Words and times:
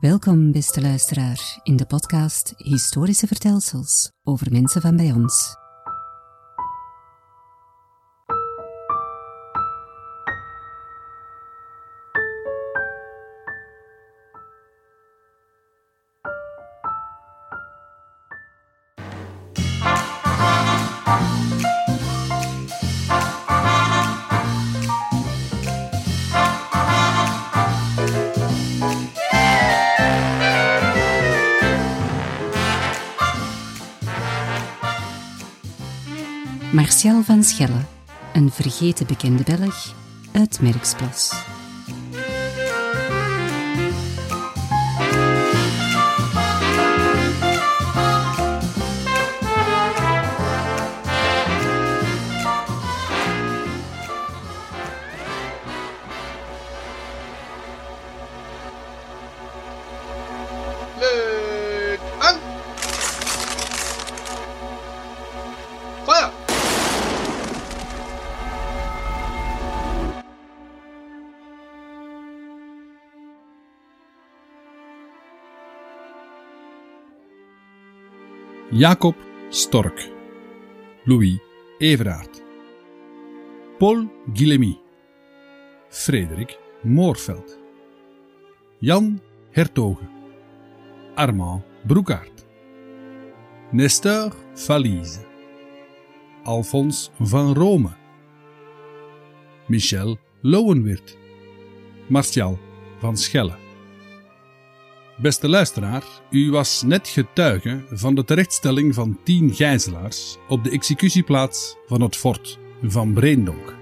Welkom, 0.00 0.52
beste 0.52 0.80
luisteraar, 0.80 1.60
in 1.62 1.76
de 1.76 1.86
podcast 1.86 2.52
Historische 2.56 3.26
Vertelsels 3.26 4.10
over 4.22 4.52
mensen 4.52 4.80
van 4.80 4.96
bij 4.96 5.12
ons. 5.12 5.59
Van 37.30 37.44
Schelle, 37.44 37.80
een 38.32 38.50
vergeten 38.50 39.06
bekende 39.06 39.42
Belg 39.42 39.94
uit 40.32 40.60
Merksplas. 40.60 41.49
Jacob 78.80 79.14
Stork, 79.50 80.08
Louis 81.04 81.38
Everaert, 81.80 82.42
Paul 83.78 84.08
Guillemy, 84.32 84.80
Frederik 85.90 86.56
Moorveld, 86.82 87.58
Jan 88.80 89.20
Hertogen, 89.52 90.08
Armand 91.14 91.62
Broekaert, 91.84 92.46
Nestor 93.70 94.32
Valise, 94.54 95.20
Alphonse 96.44 97.10
van 97.18 97.52
Rome, 97.54 97.94
Michel 99.68 100.16
Lowenweert, 100.40 101.18
Martial 102.08 102.58
van 103.00 103.16
Schelle. 103.16 103.69
Beste 105.20 105.48
luisteraar, 105.48 106.04
u 106.30 106.50
was 106.50 106.82
net 106.82 107.08
getuige 107.08 107.84
van 107.90 108.14
de 108.14 108.24
terechtstelling 108.24 108.94
van 108.94 109.18
tien 109.24 109.54
gijzelaars 109.54 110.36
op 110.48 110.64
de 110.64 110.70
executieplaats 110.70 111.76
van 111.86 112.00
het 112.00 112.16
fort 112.16 112.58
van 112.82 113.12
Breendonk. 113.12 113.74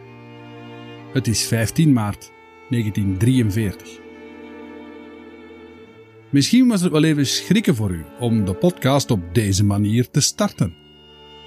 Het 1.12 1.26
is 1.26 1.46
15 1.46 1.92
maart 1.92 2.30
1943. 2.70 3.88
Misschien 6.30 6.68
was 6.68 6.80
het 6.80 6.92
wel 6.92 7.04
even 7.04 7.26
schrikken 7.26 7.74
voor 7.74 7.90
u 7.90 8.04
om 8.20 8.44
de 8.44 8.54
podcast 8.54 9.10
op 9.10 9.34
deze 9.34 9.64
manier 9.64 10.10
te 10.10 10.20
starten. 10.20 10.74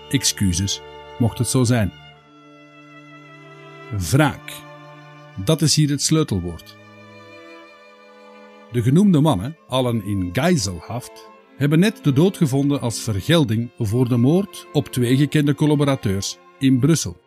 Excuses, 0.09 0.81
mocht 1.19 1.37
het 1.37 1.47
zo 1.47 1.63
zijn. 1.63 1.91
Wraak. 4.09 4.51
Dat 5.35 5.61
is 5.61 5.75
hier 5.75 5.89
het 5.89 6.01
sleutelwoord. 6.01 6.79
De 8.71 8.81
genoemde 8.81 9.21
mannen, 9.21 9.57
allen 9.67 10.03
in 10.03 10.29
gijzelhaft, 10.33 11.29
hebben 11.57 11.79
net 11.79 12.03
de 12.03 12.13
dood 12.13 12.37
gevonden 12.37 12.81
als 12.81 13.01
vergelding 13.01 13.71
voor 13.77 14.07
de 14.09 14.17
moord 14.17 14.67
op 14.73 14.87
twee 14.87 15.17
gekende 15.17 15.55
collaborateurs 15.55 16.37
in 16.59 16.79
Brussel. 16.79 17.21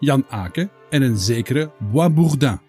Jan 0.00 0.26
Ake 0.28 0.70
en 0.90 1.02
een 1.02 1.18
zekere 1.18 1.72
Bois 1.92 2.12
Bourdin, 2.12 2.60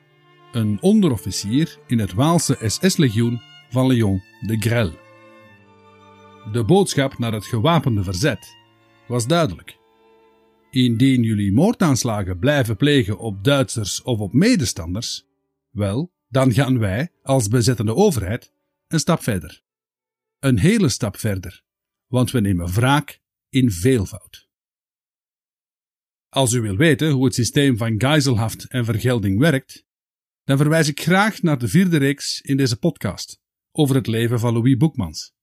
een 0.51 0.77
onderofficier 0.81 1.77
in 1.87 1.99
het 1.99 2.13
Waalse 2.13 2.57
SS-legioen 2.59 3.41
van 3.69 3.87
Léon 3.87 4.21
de 4.39 4.57
Grelle. 4.57 4.97
De 6.51 6.63
boodschap 6.63 7.17
naar 7.17 7.33
het 7.33 7.45
gewapende 7.45 8.03
verzet 8.03 8.55
was 9.07 9.27
duidelijk. 9.27 9.77
Indien 10.71 11.23
jullie 11.23 11.53
moordaanslagen 11.53 12.39
blijven 12.39 12.77
plegen 12.77 13.17
op 13.17 13.43
Duitsers 13.43 14.01
of 14.01 14.19
op 14.19 14.33
medestanders, 14.33 15.25
wel, 15.71 16.11
dan 16.29 16.53
gaan 16.53 16.79
wij, 16.79 17.11
als 17.21 17.47
bezettende 17.47 17.95
overheid, 17.95 18.53
een 18.87 18.99
stap 18.99 19.21
verder. 19.21 19.63
Een 20.39 20.59
hele 20.59 20.89
stap 20.89 21.17
verder, 21.17 21.63
want 22.07 22.31
we 22.31 22.39
nemen 22.39 22.71
wraak 22.73 23.21
in 23.49 23.71
veelvoud. 23.71 24.49
Als 26.29 26.53
u 26.53 26.61
wil 26.61 26.75
weten 26.75 27.11
hoe 27.11 27.25
het 27.25 27.33
systeem 27.33 27.77
van 27.77 27.99
gijzelhaft 27.99 28.67
en 28.67 28.85
vergelding 28.85 29.39
werkt, 29.39 29.85
dan 30.43 30.57
verwijs 30.57 30.87
ik 30.87 30.99
graag 30.99 31.41
naar 31.41 31.57
de 31.57 31.67
vierde 31.67 31.97
reeks 31.97 32.41
in 32.41 32.57
deze 32.57 32.77
podcast 32.77 33.41
over 33.71 33.95
het 33.95 34.07
leven 34.07 34.39
van 34.39 34.53
Louis 34.53 34.77
Boekmans. 34.77 35.33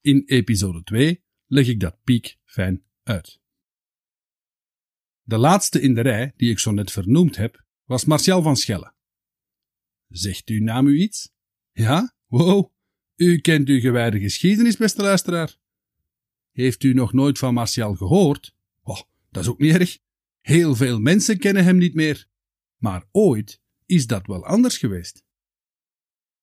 In 0.00 0.22
episode 0.26 0.82
2 0.82 1.24
leg 1.46 1.68
ik 1.68 1.80
dat 1.80 2.02
piek 2.02 2.38
fijn 2.44 2.84
uit. 3.02 3.40
De 5.22 5.38
laatste 5.38 5.80
in 5.80 5.94
de 5.94 6.00
rij 6.00 6.32
die 6.36 6.50
ik 6.50 6.58
zo 6.58 6.70
net 6.70 6.90
vernoemd 6.90 7.36
heb, 7.36 7.64
was 7.84 8.04
Martial 8.04 8.42
van 8.42 8.56
Schelle. 8.56 8.96
Zegt 10.08 10.48
uw 10.48 10.62
naam 10.62 10.86
u 10.86 11.00
iets? 11.00 11.30
Ja? 11.72 12.14
Wow, 12.26 12.72
u 13.16 13.38
kent 13.38 13.68
uw 13.68 13.80
gewijde 13.80 14.20
geschiedenis, 14.20 14.76
beste 14.76 15.02
luisteraar. 15.02 15.56
Heeft 16.52 16.82
u 16.82 16.92
nog 16.92 17.12
nooit 17.12 17.38
van 17.38 17.54
Martial 17.54 17.94
gehoord? 17.94 18.54
Oh, 18.82 19.00
dat 19.30 19.42
is 19.42 19.48
ook 19.48 19.58
niet 19.58 19.74
erg. 19.74 19.98
Heel 20.40 20.74
veel 20.74 21.00
mensen 21.00 21.38
kennen 21.38 21.64
hem 21.64 21.76
niet 21.76 21.94
meer. 21.94 22.26
Maar 22.76 23.08
ooit 23.10 23.60
is 23.86 24.06
dat 24.06 24.26
wel 24.26 24.46
anders 24.46 24.78
geweest. 24.78 25.24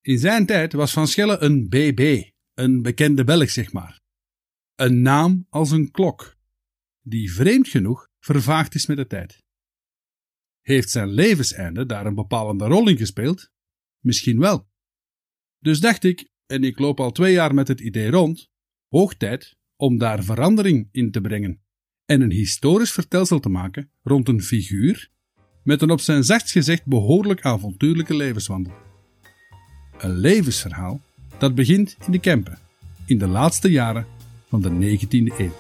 In 0.02 0.20
zijn 0.20 0.46
tijd 0.46 0.74
was 0.74 0.94
Van 0.94 1.08
Schelle 1.08 1.38
een 1.38 1.70
BB, 1.70 2.30
een 2.54 2.82
bekende 2.82 3.24
Belg, 3.24 3.50
zeg 3.50 3.72
maar. 3.72 4.02
Een 4.76 5.02
naam 5.02 5.48
als 5.50 5.72
een 5.72 5.92
klok, 5.92 6.38
die 7.02 7.34
vreemd 7.34 7.68
genoeg 7.68 8.10
vervaagd 8.20 8.76
is 8.76 8.86
met 8.86 8.98
de 8.98 9.08
tijd. 9.08 9.44
Heeft 10.62 10.90
zijn 10.90 11.10
levenseinde 11.10 11.86
daar 11.86 12.06
een 12.06 12.16
bepalende 12.16 12.66
rol 12.66 12.88
in 12.90 12.98
gespeeld? 12.98 13.52
Misschien 14.06 14.40
wel. 14.40 14.68
Dus 15.60 15.80
dacht 15.80 16.04
ik, 16.04 16.30
en 16.46 16.64
ik 16.64 16.80
loop 16.80 17.00
al 17.00 17.12
twee 17.12 17.34
jaar 17.34 17.54
met 17.54 17.68
het 17.68 17.80
idee 17.80 18.10
rond, 18.10 18.50
hoog 18.90 19.16
tijd 19.16 19.56
om 19.76 19.98
daar 19.98 20.24
verandering 20.24 20.90
in 20.92 21.12
te 21.12 21.22
brengen 21.22 21.62
en 22.06 22.22
een 22.22 22.32
historisch 22.32 22.92
vertelsel 22.92 23.40
te 23.40 23.50
maken 23.50 23.90
rond 24.04 24.28
een 24.28 24.42
figuur 24.42 25.10
met 25.64 25.82
een 25.82 25.92
op 25.92 26.00
zijn 26.00 26.24
zachtst 26.24 26.52
gezegd 26.52 26.86
behoorlijk 26.86 27.42
avontuurlijke 27.42 28.16
levenswandel. 28.16 28.74
Een 29.98 30.18
levensverhaal 30.18 31.02
dat 31.38 31.56
begint 31.56 31.98
in 32.06 32.12
de 32.12 32.20
Kempen, 32.20 32.60
in 33.06 33.18
de 33.18 33.28
laatste 33.28 33.72
jaren 33.72 34.08
van 34.48 34.62
de 34.62 34.70
19e 34.70 35.38
eeuw. 35.38 35.56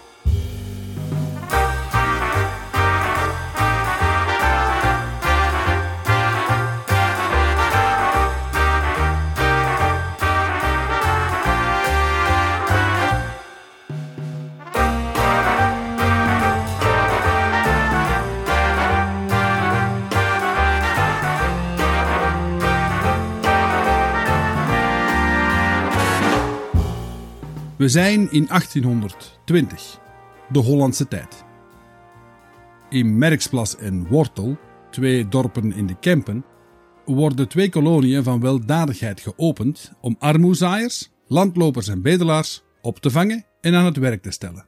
We 27.86 27.92
zijn 27.92 28.32
in 28.32 28.46
1820, 28.48 30.00
de 30.52 30.60
Hollandse 30.60 31.08
tijd. 31.08 31.44
In 32.90 33.18
Merksplas 33.18 33.78
en 33.78 34.08
Wortel, 34.08 34.58
twee 34.92 35.28
dorpen 35.28 35.74
in 35.74 35.88
de 35.88 36.00
Kempen, 36.00 36.46
worden 37.06 37.48
twee 37.48 37.70
koloniën 37.70 38.24
van 38.24 38.40
weldadigheid 38.40 39.20
geopend 39.20 39.92
om 40.02 40.16
armoezaaiers, 40.20 41.12
landlopers 41.28 41.88
en 41.88 42.02
bedelaars 42.02 42.64
op 42.82 43.00
te 43.00 43.12
vangen 43.12 43.46
en 43.62 43.74
aan 43.74 43.86
het 43.86 43.98
werk 43.98 44.22
te 44.22 44.32
stellen. 44.32 44.66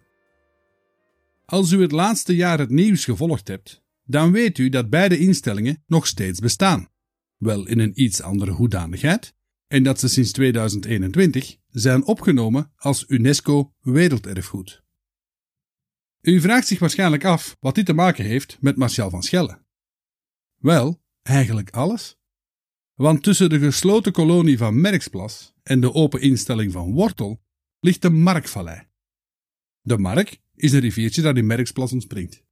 Als 1.45 1.71
u 1.71 1.81
het 1.81 1.91
laatste 1.91 2.35
jaar 2.35 2.59
het 2.59 2.69
nieuws 2.69 3.05
gevolgd 3.05 3.47
hebt, 3.47 3.83
dan 4.05 4.31
weet 4.31 4.57
u 4.57 4.69
dat 4.69 4.89
beide 4.89 5.17
instellingen 5.17 5.83
nog 5.87 6.07
steeds 6.07 6.39
bestaan. 6.39 6.87
Wel 7.37 7.67
in 7.67 7.79
een 7.79 8.01
iets 8.03 8.21
andere 8.21 8.51
hoedanigheid, 8.51 9.35
en 9.67 9.83
dat 9.83 9.99
ze 9.99 10.07
sinds 10.07 10.31
2021 10.31 11.57
zijn 11.79 12.05
opgenomen 12.05 12.71
als 12.75 13.05
UNESCO 13.07 13.73
Werelderfgoed. 13.81 14.83
U 16.21 16.41
vraagt 16.41 16.67
zich 16.67 16.79
waarschijnlijk 16.79 17.25
af 17.25 17.57
wat 17.59 17.75
dit 17.75 17.85
te 17.85 17.93
maken 17.93 18.25
heeft 18.25 18.57
met 18.61 18.77
Martial 18.77 19.09
van 19.09 19.23
Schelle. 19.23 19.65
Wel, 20.55 21.01
eigenlijk 21.21 21.69
alles. 21.69 22.17
Want 22.93 23.23
tussen 23.23 23.49
de 23.49 23.59
gesloten 23.59 24.11
kolonie 24.11 24.57
van 24.57 24.81
Merksplas 24.81 25.53
en 25.63 25.79
de 25.79 25.93
open 25.93 26.21
instelling 26.21 26.71
van 26.71 26.91
Wortel 26.91 27.41
ligt 27.79 28.01
de 28.01 28.09
Markvallei. 28.09 28.87
De 29.81 29.97
Mark 29.97 30.41
is 30.55 30.71
een 30.71 30.79
riviertje 30.79 31.21
dat 31.21 31.37
in 31.37 31.45
Merksplas 31.45 31.91
ontspringt. 31.91 32.43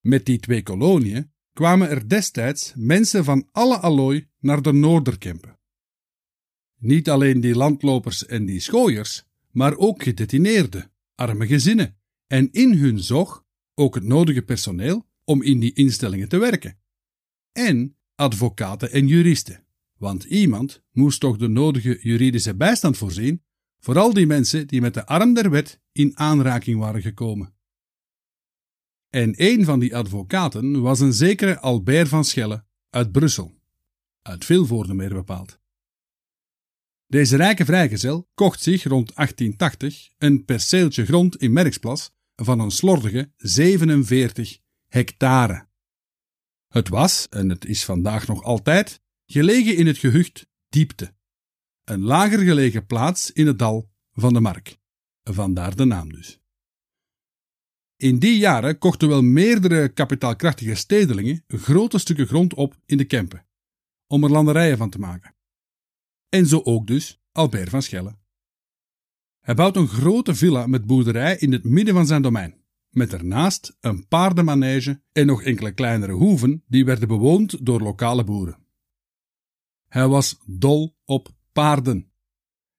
Met 0.00 0.26
die 0.26 0.38
twee 0.38 0.62
koloniën 0.62 1.32
kwamen 1.52 1.88
er 1.88 2.08
destijds 2.08 2.72
mensen 2.76 3.24
van 3.24 3.48
alle 3.52 3.78
allooi 3.78 4.28
naar 4.38 4.62
de 4.62 4.72
Noorderkempen. 4.72 5.60
Niet 6.82 7.10
alleen 7.10 7.40
die 7.40 7.54
landlopers 7.54 8.26
en 8.26 8.44
die 8.44 8.60
schooiers, 8.60 9.24
maar 9.50 9.76
ook 9.76 10.02
gedetineerden, 10.02 10.90
arme 11.14 11.46
gezinnen 11.46 11.96
en 12.26 12.52
in 12.52 12.72
hun 12.72 13.00
zog 13.00 13.44
ook 13.74 13.94
het 13.94 14.04
nodige 14.04 14.42
personeel 14.42 15.06
om 15.24 15.42
in 15.42 15.60
die 15.60 15.72
instellingen 15.72 16.28
te 16.28 16.38
werken. 16.38 16.78
En 17.52 17.96
advocaten 18.14 18.92
en 18.92 19.06
juristen, 19.06 19.64
want 19.98 20.24
iemand 20.24 20.82
moest 20.92 21.20
toch 21.20 21.36
de 21.36 21.48
nodige 21.48 21.98
juridische 22.00 22.56
bijstand 22.56 22.96
voorzien 22.96 23.42
voor 23.78 23.98
al 23.98 24.12
die 24.12 24.26
mensen 24.26 24.66
die 24.66 24.80
met 24.80 24.94
de 24.94 25.06
arm 25.06 25.34
der 25.34 25.50
wet 25.50 25.80
in 25.92 26.18
aanraking 26.18 26.78
waren 26.78 27.02
gekomen. 27.02 27.54
En 29.10 29.34
een 29.36 29.64
van 29.64 29.78
die 29.78 29.96
advocaten 29.96 30.80
was 30.80 31.00
een 31.00 31.12
zekere 31.12 31.58
Albert 31.58 32.08
van 32.08 32.24
Schelle 32.24 32.64
uit 32.90 33.12
Brussel, 33.12 33.54
uit 34.22 34.44
Vilvoorde 34.44 34.94
meer 34.94 35.14
bepaald. 35.14 35.60
Deze 37.12 37.36
rijke 37.36 37.64
vrijgezel 37.64 38.28
kocht 38.34 38.62
zich 38.62 38.82
rond 38.82 39.14
1880 39.14 40.08
een 40.18 40.44
perceeltje 40.44 41.04
grond 41.04 41.36
in 41.36 41.52
Merksplas 41.52 42.10
van 42.34 42.60
een 42.60 42.70
slordige 42.70 43.32
47 43.36 44.58
hectare. 44.88 45.68
Het 46.68 46.88
was, 46.88 47.28
en 47.28 47.48
het 47.48 47.64
is 47.64 47.84
vandaag 47.84 48.26
nog 48.26 48.42
altijd, 48.42 49.00
gelegen 49.26 49.76
in 49.76 49.86
het 49.86 49.98
gehucht 49.98 50.46
Diepte, 50.68 51.14
een 51.84 52.02
lager 52.02 52.38
gelegen 52.38 52.86
plaats 52.86 53.32
in 53.32 53.46
het 53.46 53.58
dal 53.58 53.90
van 54.12 54.32
de 54.32 54.40
Mark. 54.40 54.78
Vandaar 55.22 55.76
de 55.76 55.84
naam 55.84 56.12
dus. 56.12 56.40
In 57.96 58.18
die 58.18 58.38
jaren 58.38 58.78
kochten 58.78 59.08
wel 59.08 59.22
meerdere 59.22 59.88
kapitaalkrachtige 59.88 60.74
stedelingen 60.74 61.44
grote 61.46 61.98
stukken 61.98 62.26
grond 62.26 62.54
op 62.54 62.76
in 62.86 62.96
de 62.96 63.04
Kempen, 63.04 63.46
om 64.06 64.24
er 64.24 64.30
landerijen 64.30 64.76
van 64.76 64.90
te 64.90 64.98
maken. 64.98 65.34
En 66.34 66.46
zo 66.46 66.60
ook 66.62 66.86
dus 66.86 67.22
Albert 67.32 67.68
van 67.68 67.82
Schelle. 67.82 68.16
Hij 69.40 69.54
bouwt 69.54 69.76
een 69.76 69.88
grote 69.88 70.34
villa 70.34 70.66
met 70.66 70.86
boerderij 70.86 71.36
in 71.36 71.52
het 71.52 71.64
midden 71.64 71.94
van 71.94 72.06
zijn 72.06 72.22
domein, 72.22 72.54
met 72.90 73.12
ernaast 73.12 73.76
een 73.80 74.08
paardenmanege 74.08 75.02
en 75.12 75.26
nog 75.26 75.42
enkele 75.42 75.72
kleinere 75.72 76.12
hoeven 76.12 76.62
die 76.66 76.84
werden 76.84 77.08
bewoond 77.08 77.66
door 77.66 77.80
lokale 77.80 78.24
boeren. 78.24 78.58
Hij 79.88 80.08
was 80.08 80.38
dol 80.46 80.96
op 81.04 81.28
paarden. 81.52 82.12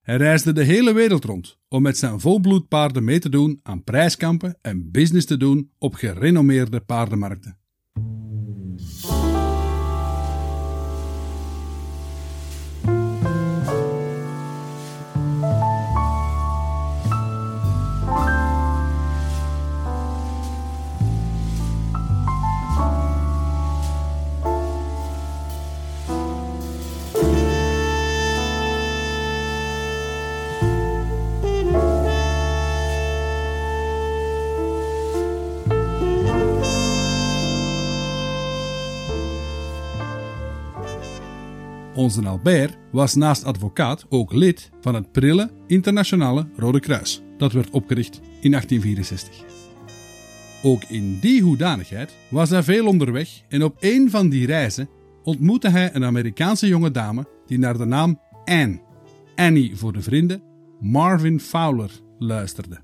Hij 0.01 0.17
reisde 0.17 0.53
de 0.53 0.63
hele 0.63 0.93
wereld 0.93 1.23
rond 1.23 1.59
om 1.67 1.81
met 1.81 1.97
zijn 1.97 2.19
volbloedpaarden 2.19 3.03
mee 3.03 3.19
te 3.19 3.29
doen 3.29 3.59
aan 3.63 3.83
prijskampen 3.83 4.57
en 4.61 4.91
business 4.91 5.25
te 5.25 5.37
doen 5.37 5.71
op 5.77 5.93
gerenommeerde 5.93 6.81
paardenmarkten. 6.81 7.62
Onze 42.03 42.25
Albert 42.25 42.77
was 42.91 43.15
naast 43.15 43.43
advocaat 43.43 44.05
ook 44.09 44.33
lid 44.33 44.69
van 44.81 44.95
het 44.95 45.11
prille 45.11 45.49
internationale 45.67 46.47
Rode 46.55 46.79
Kruis, 46.79 47.21
dat 47.37 47.51
werd 47.51 47.69
opgericht 47.69 48.21
in 48.41 48.51
1864. 48.51 49.43
Ook 50.63 50.83
in 50.83 51.19
die 51.19 51.41
hoedanigheid 51.41 52.15
was 52.29 52.49
hij 52.49 52.63
veel 52.63 52.87
onderweg 52.87 53.41
en 53.49 53.63
op 53.63 53.75
een 53.79 54.09
van 54.09 54.29
die 54.29 54.45
reizen 54.45 54.89
ontmoette 55.23 55.69
hij 55.69 55.95
een 55.95 56.03
Amerikaanse 56.03 56.67
jonge 56.67 56.91
dame 56.91 57.27
die 57.45 57.59
naar 57.59 57.77
de 57.77 57.85
naam 57.85 58.19
Anne, 58.45 58.81
Annie 59.35 59.77
voor 59.77 59.93
de 59.93 60.01
vrienden, 60.01 60.43
Marvin 60.79 61.39
Fowler 61.39 61.91
luisterde. 62.19 62.79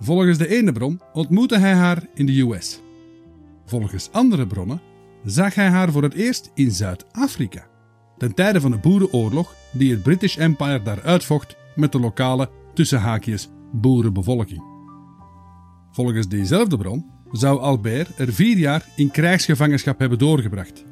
Volgens 0.00 0.38
de 0.38 0.48
ene 0.48 0.72
bron 0.72 1.00
ontmoette 1.12 1.58
hij 1.58 1.74
haar 1.74 2.06
in 2.14 2.26
de 2.26 2.40
US. 2.40 2.80
Volgens 3.64 4.08
andere 4.12 4.46
bronnen 4.46 4.80
zag 5.24 5.54
hij 5.54 5.68
haar 5.68 5.92
voor 5.92 6.02
het 6.02 6.14
eerst 6.14 6.50
in 6.54 6.70
Zuid-Afrika 6.70 7.70
ten 8.22 8.34
tijde 8.34 8.60
van 8.60 8.70
de 8.70 8.78
boerenoorlog 8.78 9.54
die 9.72 9.90
het 9.90 10.02
British 10.02 10.36
Empire 10.36 10.82
daar 10.82 11.02
uitvocht 11.02 11.56
met 11.74 11.92
de 11.92 12.00
lokale 12.00 12.50
tussenhaakjes 12.74 13.48
boerenbevolking. 13.72 14.62
Volgens 15.90 16.28
diezelfde 16.28 16.76
bron 16.76 17.10
zou 17.30 17.60
Albert 17.60 18.18
er 18.18 18.32
vier 18.32 18.56
jaar 18.58 18.86
in 18.96 19.10
krijgsgevangenschap 19.10 19.98
hebben 19.98 20.18
doorgebracht. 20.18 20.84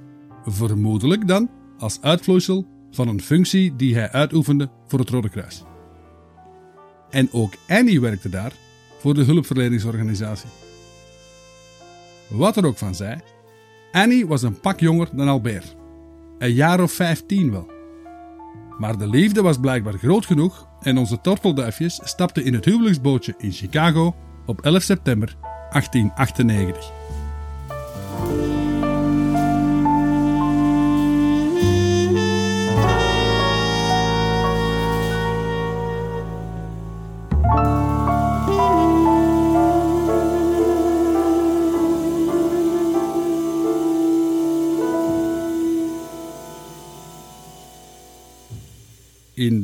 Vermoedelijk 0.45 1.27
dan 1.29 1.51
als 1.79 2.01
uitvloeisel 2.01 2.67
van 2.91 3.09
een 3.09 3.23
functie 3.23 3.77
die 3.77 3.95
hij 3.95 4.11
uitoefende 4.11 4.71
voor 4.87 4.99
het 4.99 5.11
Rode 5.11 5.29
Kruis. 5.29 5.65
En 7.11 7.33
ook 7.33 7.53
Annie 7.69 8.01
werkte 8.01 8.29
daar 8.29 8.53
voor 8.99 9.15
de 9.15 9.25
hulpverleningsorganisatie. 9.25 10.51
Wat 12.29 12.57
er 12.57 12.67
ook 12.67 12.79
van 12.79 12.95
zij, 12.95 13.21
Annie 13.93 14.27
was 14.27 14.43
een 14.43 14.61
pak 14.61 14.81
jonger 14.81 15.09
dan 15.13 15.29
Albert. 15.29 15.79
Een 16.41 16.53
jaar 16.53 16.83
of 16.83 16.93
vijftien 16.93 17.51
wel. 17.51 17.71
Maar 18.79 18.99
de 18.99 19.09
liefde 19.09 19.43
was 19.43 19.59
blijkbaar 19.59 19.99
groot 19.99 20.27
genoeg 20.27 20.69
en 20.81 20.99
onze 20.99 21.21
tortelduifjes 21.21 22.01
stapten 22.05 22.45
in 22.45 22.55
het 22.55 22.65
huwelijksbootje 22.65 23.35
in 23.39 23.53
Chicago 23.53 24.15
op 24.47 24.61
11 24.61 24.83
september 24.83 25.37
1898. 25.41 26.93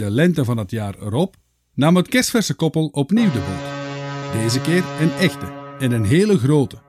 De 0.07 0.13
lente 0.13 0.45
van 0.45 0.57
het 0.57 0.71
jaar 0.71 0.99
erop 0.99 1.37
nam 1.75 1.97
het 1.97 2.09
kerstverse 2.09 2.55
koppel 2.55 2.87
opnieuw 2.87 3.31
de 3.31 3.39
boot. 3.39 4.43
Deze 4.43 4.61
keer 4.61 5.01
een 5.01 5.11
echte 5.11 5.47
en 5.79 5.93
een 5.93 6.05
hele 6.05 6.39
grote, 6.39 6.83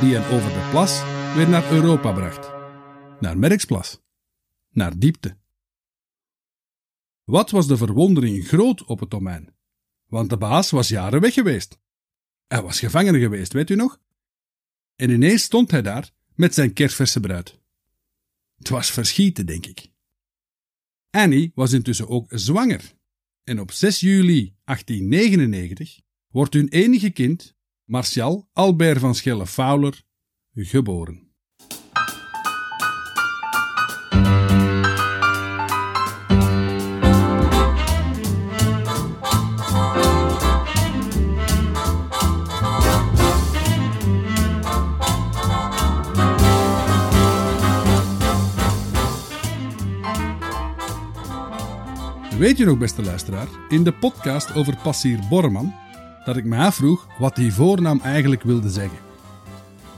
die 0.00 0.14
hen 0.14 0.36
over 0.36 0.48
de 0.48 0.68
plas 0.70 1.02
weer 1.34 1.48
naar 1.48 1.72
Europa 1.72 2.12
bracht. 2.12 2.50
Naar 3.20 3.38
Merksplas. 3.38 4.00
Naar 4.70 4.98
diepte. 4.98 5.36
Wat 7.24 7.50
was 7.50 7.66
de 7.66 7.76
verwondering 7.76 8.46
groot 8.46 8.84
op 8.84 9.00
het 9.00 9.10
domein? 9.10 9.54
Want 10.06 10.30
de 10.30 10.36
baas 10.36 10.70
was 10.70 10.88
jaren 10.88 11.20
weg 11.20 11.34
geweest. 11.34 11.78
Hij 12.46 12.62
was 12.62 12.78
gevangen 12.78 13.20
geweest, 13.20 13.52
weet 13.52 13.70
u 13.70 13.74
nog? 13.74 14.00
En 14.96 15.10
ineens 15.10 15.42
stond 15.42 15.70
hij 15.70 15.82
daar 15.82 16.10
met 16.34 16.54
zijn 16.54 16.72
kerstverse 16.72 17.20
bruid. 17.20 17.58
Het 18.56 18.68
was 18.68 18.90
verschieten, 18.90 19.46
denk 19.46 19.66
ik. 19.66 19.92
Annie 21.14 21.52
was 21.54 21.72
intussen 21.72 22.08
ook 22.08 22.26
zwanger. 22.28 22.92
En 23.44 23.60
op 23.60 23.70
6 23.70 24.00
juli 24.00 24.54
1899 24.64 26.00
wordt 26.28 26.54
hun 26.54 26.68
enige 26.68 27.10
kind, 27.10 27.54
Martial 27.84 28.48
Albert 28.52 28.98
van 29.00 29.14
Schelle-Fowler, 29.14 30.02
geboren. 30.54 31.23
Weet 52.44 52.58
je 52.58 52.64
nog, 52.64 52.78
beste 52.78 53.02
luisteraar, 53.02 53.48
in 53.68 53.84
de 53.84 53.92
podcast 53.92 54.54
over 54.54 54.76
Passier 54.82 55.18
Borman, 55.28 55.74
dat 56.24 56.36
ik 56.36 56.44
me 56.44 56.56
afvroeg 56.56 57.08
wat 57.18 57.36
die 57.36 57.52
voornaam 57.52 58.00
eigenlijk 58.00 58.42
wilde 58.42 58.70
zeggen? 58.70 58.98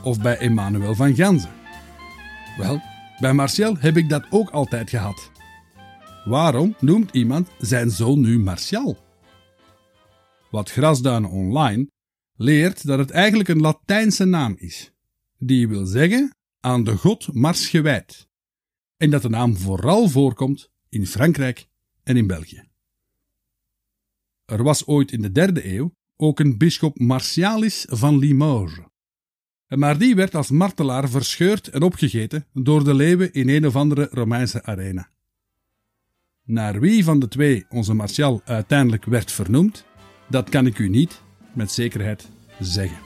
Of 0.02 0.20
bij 0.20 0.38
Emmanuel 0.38 0.94
van 0.94 1.14
Ganzen? 1.14 1.50
Wel, 2.58 2.80
bij 3.20 3.32
Martial 3.32 3.76
heb 3.78 3.96
ik 3.96 4.08
dat 4.08 4.26
ook 4.30 4.50
altijd 4.50 4.90
gehad. 4.90 5.30
Waarom 6.24 6.74
noemt 6.80 7.10
iemand 7.12 7.48
zijn 7.58 7.90
zoon 7.90 8.20
nu 8.20 8.38
Martial? 8.38 8.96
Wat 10.50 10.70
Grasduinen 10.70 11.30
Online 11.30 11.90
leert 12.36 12.86
dat 12.86 12.98
het 12.98 13.10
eigenlijk 13.10 13.48
een 13.48 13.60
Latijnse 13.60 14.24
naam 14.24 14.54
is, 14.58 14.92
die 15.38 15.68
wil 15.68 15.86
zeggen 15.86 16.36
aan 16.60 16.84
de 16.84 16.96
god 16.96 17.34
Mars 17.34 17.68
gewijd, 17.68 18.28
en 18.96 19.10
dat 19.10 19.22
de 19.22 19.28
naam 19.28 19.56
vooral 19.56 20.08
voorkomt 20.08 20.70
in 20.88 21.06
Frankrijk 21.06 21.66
en 22.06 22.16
in 22.16 22.26
België. 22.26 22.62
Er 24.44 24.62
was 24.62 24.86
ooit 24.86 25.12
in 25.12 25.22
de 25.22 25.32
derde 25.32 25.74
eeuw 25.74 25.94
ook 26.16 26.40
een 26.40 26.58
bisschop 26.58 26.98
Martialis 26.98 27.86
van 27.88 28.18
Limoges. 28.18 28.84
Maar 29.66 29.98
die 29.98 30.14
werd 30.14 30.34
als 30.34 30.50
martelaar 30.50 31.08
verscheurd 31.08 31.68
en 31.68 31.82
opgegeten 31.82 32.46
door 32.52 32.84
de 32.84 32.94
leeuwen 32.94 33.32
in 33.32 33.48
een 33.48 33.66
of 33.66 33.76
andere 33.76 34.08
Romeinse 34.10 34.62
arena. 34.62 35.08
Naar 36.42 36.80
wie 36.80 37.04
van 37.04 37.18
de 37.18 37.28
twee 37.28 37.66
onze 37.68 37.94
Martial 37.94 38.40
uiteindelijk 38.44 39.04
werd 39.04 39.32
vernoemd, 39.32 39.84
dat 40.28 40.48
kan 40.48 40.66
ik 40.66 40.78
u 40.78 40.88
niet 40.88 41.22
met 41.52 41.72
zekerheid 41.72 42.28
zeggen. 42.60 42.98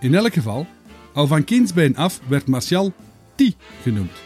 In 0.00 0.14
elk 0.14 0.32
geval, 0.32 0.66
al 1.12 1.26
van 1.26 1.44
kindsbeen 1.44 1.96
af 1.96 2.20
werd 2.28 2.46
Martial 2.46 2.92
Ti 3.34 3.54
genoemd. 3.82 4.22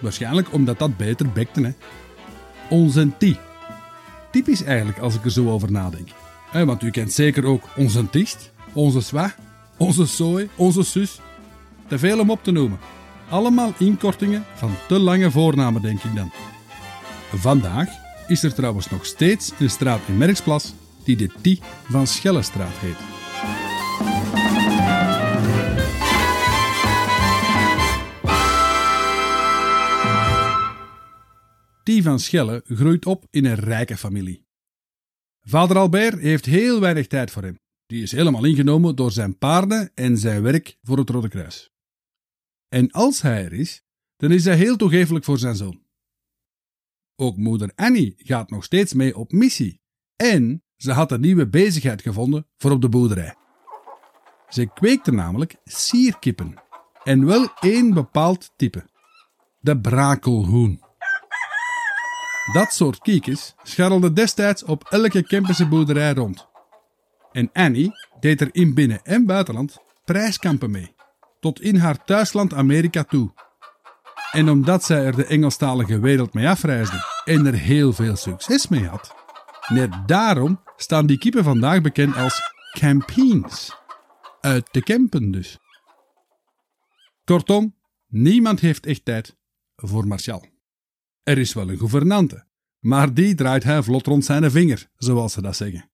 Waarschijnlijk 0.00 0.52
omdat 0.52 0.78
dat 0.78 0.96
beter 0.96 1.32
bekte, 1.32 1.60
hè. 1.60 1.72
Onze 2.74 3.10
Ti. 3.18 3.36
Typisch 4.30 4.62
eigenlijk 4.62 4.98
als 4.98 5.14
ik 5.14 5.24
er 5.24 5.30
zo 5.30 5.50
over 5.50 5.72
nadenk. 5.72 6.08
want 6.52 6.82
u 6.82 6.90
kent 6.90 7.12
zeker 7.12 7.44
ook 7.44 7.62
onze 7.76 8.10
Tiest, 8.10 8.50
onze 8.72 9.00
Zwa, 9.00 9.34
onze 9.76 10.04
Zoe, 10.04 10.48
onze 10.56 10.82
Sus. 10.82 11.20
Te 11.88 11.98
veel 11.98 12.20
om 12.20 12.30
op 12.30 12.44
te 12.44 12.50
noemen. 12.50 12.78
Allemaal 13.28 13.72
inkortingen 13.78 14.44
van 14.54 14.70
te 14.88 14.98
lange 14.98 15.30
voornamen, 15.30 15.82
denk 15.82 16.02
ik 16.02 16.14
dan. 16.14 16.32
Vandaag 17.34 17.88
is 18.26 18.42
er 18.42 18.54
trouwens 18.54 18.90
nog 18.90 19.06
steeds 19.06 19.52
een 19.58 19.70
straat 19.70 20.00
in 20.06 20.16
Merksplas 20.16 20.74
die 21.04 21.16
de 21.16 21.26
T 21.26 21.60
van 21.88 22.06
Schellestraat 22.06 22.74
heet. 22.74 23.13
T 31.84 32.02
van 32.02 32.18
Schelle 32.18 32.62
groeit 32.64 33.06
op 33.06 33.26
in 33.30 33.44
een 33.44 33.54
rijke 33.54 33.96
familie. 33.96 34.46
Vader 35.40 35.76
Albert 35.76 36.18
heeft 36.18 36.44
heel 36.44 36.80
weinig 36.80 37.06
tijd 37.06 37.30
voor 37.30 37.42
hem. 37.42 37.58
Die 37.86 38.02
is 38.02 38.12
helemaal 38.12 38.44
ingenomen 38.44 38.96
door 38.96 39.12
zijn 39.12 39.38
paarden 39.38 39.90
en 39.94 40.18
zijn 40.18 40.42
werk 40.42 40.78
voor 40.82 40.98
het 40.98 41.10
Rode 41.10 41.28
Kruis. 41.28 41.72
En 42.68 42.90
als 42.90 43.22
hij 43.22 43.44
er 43.44 43.52
is, 43.52 43.82
dan 44.16 44.30
is 44.30 44.44
hij 44.44 44.56
heel 44.56 44.76
toegevelijk 44.76 45.24
voor 45.24 45.38
zijn 45.38 45.56
zoon. 45.56 45.82
Ook 47.16 47.36
moeder 47.36 47.72
Annie 47.74 48.14
gaat 48.16 48.50
nog 48.50 48.64
steeds 48.64 48.92
mee 48.92 49.16
op 49.16 49.32
missie. 49.32 49.80
En 50.16 50.62
ze 50.76 50.92
had 50.92 51.12
een 51.12 51.20
nieuwe 51.20 51.48
bezigheid 51.48 52.02
gevonden 52.02 52.46
voor 52.56 52.70
op 52.70 52.80
de 52.80 52.88
boerderij. 52.88 53.34
Ze 54.48 54.66
kweekte 54.66 55.12
namelijk 55.12 55.56
sierkippen. 55.64 56.54
En 57.04 57.26
wel 57.26 57.48
één 57.60 57.94
bepaald 57.94 58.50
type. 58.56 58.86
De 59.60 59.80
brakelhoen. 59.80 60.83
Dat 62.52 62.72
soort 62.72 62.98
kiekjes 62.98 63.54
scharrelde 63.62 64.12
destijds 64.12 64.64
op 64.64 64.84
elke 64.88 65.22
Kempense 65.22 65.68
boerderij 65.68 66.12
rond. 66.12 66.46
En 67.32 67.50
Annie 67.52 67.92
deed 68.20 68.40
er 68.40 68.48
in 68.52 68.74
binnen- 68.74 69.04
en 69.04 69.26
buitenland 69.26 69.78
prijskampen 70.04 70.70
mee. 70.70 70.94
Tot 71.40 71.60
in 71.60 71.76
haar 71.76 72.04
thuisland 72.04 72.54
Amerika 72.54 73.04
toe. 73.04 73.32
En 74.32 74.48
omdat 74.48 74.84
zij 74.84 75.04
er 75.04 75.16
de 75.16 75.26
Engelstalige 75.26 75.98
wereld 75.98 76.34
mee 76.34 76.48
afreisde 76.48 76.96
en 77.24 77.46
er 77.46 77.54
heel 77.54 77.92
veel 77.92 78.16
succes 78.16 78.68
mee 78.68 78.86
had, 78.86 79.14
net 79.68 79.94
daarom 80.06 80.60
staan 80.76 81.06
die 81.06 81.18
kippen 81.18 81.44
vandaag 81.44 81.80
bekend 81.80 82.16
als 82.16 82.40
campeens. 82.78 83.76
Uit 84.40 84.68
de 84.70 84.82
Kempen 84.82 85.30
dus. 85.30 85.58
Kortom, 87.24 87.74
niemand 88.08 88.60
heeft 88.60 88.86
echt 88.86 89.04
tijd 89.04 89.36
voor 89.76 90.06
Martial. 90.06 90.53
Er 91.24 91.38
is 91.38 91.52
wel 91.52 91.70
een 91.70 91.78
gouvernante, 91.78 92.46
maar 92.78 93.14
die 93.14 93.34
draait 93.34 93.64
hij 93.64 93.82
vlot 93.82 94.06
rond 94.06 94.24
zijn 94.24 94.50
vinger, 94.50 94.90
zoals 94.96 95.32
ze 95.32 95.42
dat 95.42 95.56
zeggen. 95.56 95.90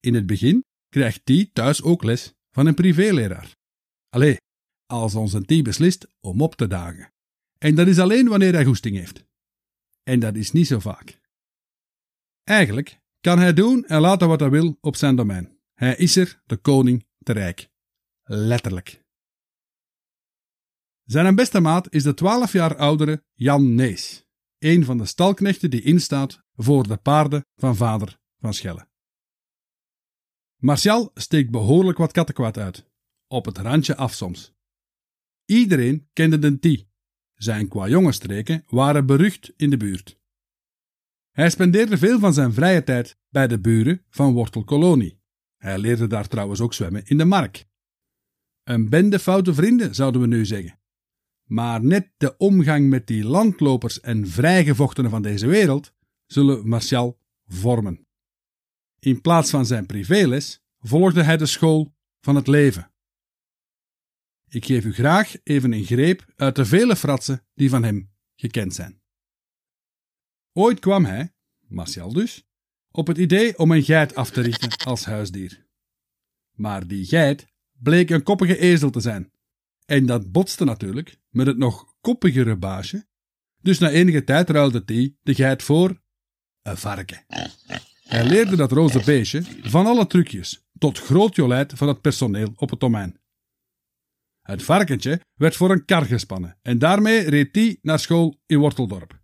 In 0.00 0.14
het 0.14 0.26
begin 0.26 0.64
krijgt 0.88 1.20
die 1.24 1.50
thuis 1.52 1.82
ook 1.82 2.02
les 2.02 2.34
van 2.50 2.66
een 2.66 2.74
privéleraar. 2.74 3.56
Allee, 4.08 4.36
als 4.86 5.14
onze 5.14 5.40
die 5.40 5.62
beslist 5.62 6.06
om 6.20 6.42
op 6.42 6.54
te 6.54 6.66
dagen. 6.66 7.12
En 7.58 7.74
dat 7.74 7.86
is 7.86 7.98
alleen 7.98 8.28
wanneer 8.28 8.52
hij 8.52 8.64
goesting 8.64 8.96
heeft. 8.96 9.24
En 10.02 10.20
dat 10.20 10.36
is 10.36 10.52
niet 10.52 10.66
zo 10.66 10.78
vaak. 10.78 11.20
Eigenlijk 12.44 13.00
kan 13.20 13.38
hij 13.38 13.52
doen 13.52 13.86
en 13.86 14.00
laten 14.00 14.28
wat 14.28 14.40
hij 14.40 14.50
wil 14.50 14.76
op 14.80 14.96
zijn 14.96 15.16
domein. 15.16 15.58
Hij 15.74 15.96
is 15.96 16.16
er, 16.16 16.42
de 16.46 16.56
koning, 16.56 17.06
te 17.18 17.32
rijk. 17.32 17.68
Letterlijk. 18.22 19.02
Zijn 21.10 21.34
beste 21.34 21.60
maat 21.60 21.92
is 21.92 22.02
de 22.02 22.14
12 22.14 22.52
jaar 22.52 22.76
oudere 22.76 23.24
Jan 23.34 23.74
Nees, 23.74 24.26
een 24.58 24.84
van 24.84 24.98
de 24.98 25.04
stalknechten 25.04 25.70
die 25.70 25.82
instaat 25.82 26.42
voor 26.54 26.88
de 26.88 26.96
paarden 26.96 27.46
van 27.56 27.76
vader 27.76 28.18
van 28.38 28.54
Schelle. 28.54 28.88
Martial 30.56 31.10
steekt 31.14 31.50
behoorlijk 31.50 31.98
wat 31.98 32.12
kattenkwaad 32.12 32.58
uit, 32.58 32.86
op 33.26 33.44
het 33.44 33.58
randje 33.58 33.96
af 33.96 34.14
soms. 34.14 34.54
Iedereen 35.44 36.08
kende 36.12 36.38
de 36.38 36.58
T, 36.58 36.86
zijn 37.34 37.68
qua 37.68 37.88
jongenstreken 37.88 38.64
waren 38.66 39.06
berucht 39.06 39.52
in 39.56 39.70
de 39.70 39.76
buurt. 39.76 40.18
Hij 41.30 41.50
spendeerde 41.50 41.98
veel 41.98 42.18
van 42.18 42.34
zijn 42.34 42.52
vrije 42.52 42.84
tijd 42.84 43.18
bij 43.28 43.46
de 43.46 43.60
buren 43.60 44.04
van 44.08 44.32
Wortelkolonie. 44.32 45.20
Hij 45.56 45.78
leerde 45.78 46.06
daar 46.06 46.28
trouwens 46.28 46.60
ook 46.60 46.74
zwemmen 46.74 47.04
in 47.04 47.18
de 47.18 47.24
mark. 47.24 47.66
Een 48.62 48.88
bende 48.88 49.18
foute 49.18 49.54
vrienden, 49.54 49.94
zouden 49.94 50.20
we 50.20 50.26
nu 50.26 50.46
zeggen. 50.46 50.79
Maar 51.50 51.84
net 51.84 52.12
de 52.16 52.36
omgang 52.36 52.88
met 52.88 53.06
die 53.06 53.24
landlopers 53.24 54.00
en 54.00 54.28
vrijgevochtenen 54.28 55.10
van 55.10 55.22
deze 55.22 55.46
wereld 55.46 55.92
zullen 56.26 56.68
Martial 56.68 57.18
vormen. 57.46 58.06
In 58.98 59.20
plaats 59.20 59.50
van 59.50 59.66
zijn 59.66 59.86
privéles 59.86 60.62
volgde 60.78 61.22
hij 61.22 61.36
de 61.36 61.46
school 61.46 61.94
van 62.20 62.34
het 62.34 62.46
leven. 62.46 62.92
Ik 64.48 64.64
geef 64.64 64.84
u 64.84 64.92
graag 64.92 65.34
even 65.42 65.72
een 65.72 65.84
greep 65.84 66.32
uit 66.36 66.56
de 66.56 66.64
vele 66.64 66.96
fratsen 66.96 67.46
die 67.54 67.70
van 67.70 67.82
hem 67.82 68.10
gekend 68.34 68.74
zijn. 68.74 69.02
Ooit 70.52 70.78
kwam 70.78 71.04
hij, 71.04 71.34
Martial 71.66 72.12
dus, 72.12 72.44
op 72.90 73.06
het 73.06 73.18
idee 73.18 73.58
om 73.58 73.70
een 73.70 73.82
geit 73.82 74.14
af 74.14 74.30
te 74.30 74.40
richten 74.40 74.86
als 74.86 75.04
huisdier. 75.04 75.66
Maar 76.56 76.86
die 76.86 77.04
geit 77.04 77.46
bleek 77.72 78.10
een 78.10 78.22
koppige 78.22 78.58
ezel 78.58 78.90
te 78.90 79.00
zijn. 79.00 79.29
En 79.90 80.06
dat 80.06 80.32
botste 80.32 80.64
natuurlijk 80.64 81.18
met 81.28 81.46
het 81.46 81.56
nog 81.56 81.96
koppigere 82.00 82.56
baasje. 82.56 83.06
Dus 83.62 83.78
na 83.78 83.90
enige 83.90 84.24
tijd 84.24 84.50
ruilde 84.50 84.84
die 84.84 85.18
de 85.22 85.34
geit 85.34 85.62
voor 85.62 86.02
een 86.62 86.76
varken. 86.76 87.24
Hij 88.02 88.24
leerde 88.24 88.56
dat 88.56 88.72
roze 88.72 89.02
beestje 89.04 89.42
van 89.62 89.86
alle 89.86 90.06
trucjes, 90.06 90.66
tot 90.78 90.98
groot 90.98 91.34
jolijt 91.34 91.72
van 91.72 91.88
het 91.88 92.00
personeel 92.00 92.52
op 92.56 92.70
het 92.70 92.80
domein. 92.80 93.20
Het 94.40 94.62
varkentje 94.62 95.20
werd 95.34 95.56
voor 95.56 95.70
een 95.70 95.84
kar 95.84 96.04
gespannen 96.04 96.58
en 96.62 96.78
daarmee 96.78 97.28
reed 97.28 97.54
hij 97.54 97.78
naar 97.82 97.98
school 97.98 98.40
in 98.46 98.58
Worteldorp. 98.58 99.20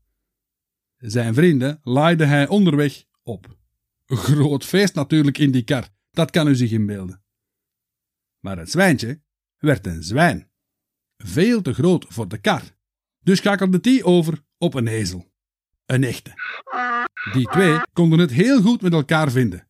Zijn 0.96 1.34
vrienden 1.34 1.80
laaide 1.82 2.24
hij 2.24 2.48
onderweg 2.48 3.04
op. 3.22 3.58
Groot 4.06 4.64
feest 4.64 4.94
natuurlijk 4.94 5.38
in 5.38 5.50
die 5.50 5.64
kar, 5.64 5.88
dat 6.10 6.30
kan 6.30 6.48
u 6.48 6.54
zich 6.54 6.70
inbeelden. 6.70 7.22
Maar 8.40 8.58
het 8.58 8.70
zwijntje 8.70 9.22
werd 9.56 9.86
een 9.86 10.02
zwijn. 10.02 10.45
Veel 11.16 11.62
te 11.62 11.74
groot 11.74 12.06
voor 12.08 12.28
de 12.28 12.38
kar. 12.38 12.62
Dus 13.18 13.38
schakelde 13.38 13.80
die 13.80 14.04
over 14.04 14.44
op 14.58 14.74
een 14.74 14.86
ezel. 14.86 15.32
Een 15.86 16.04
echte. 16.04 16.34
Die 17.32 17.48
twee 17.48 17.80
konden 17.92 18.18
het 18.18 18.30
heel 18.30 18.62
goed 18.62 18.82
met 18.82 18.92
elkaar 18.92 19.30
vinden. 19.30 19.68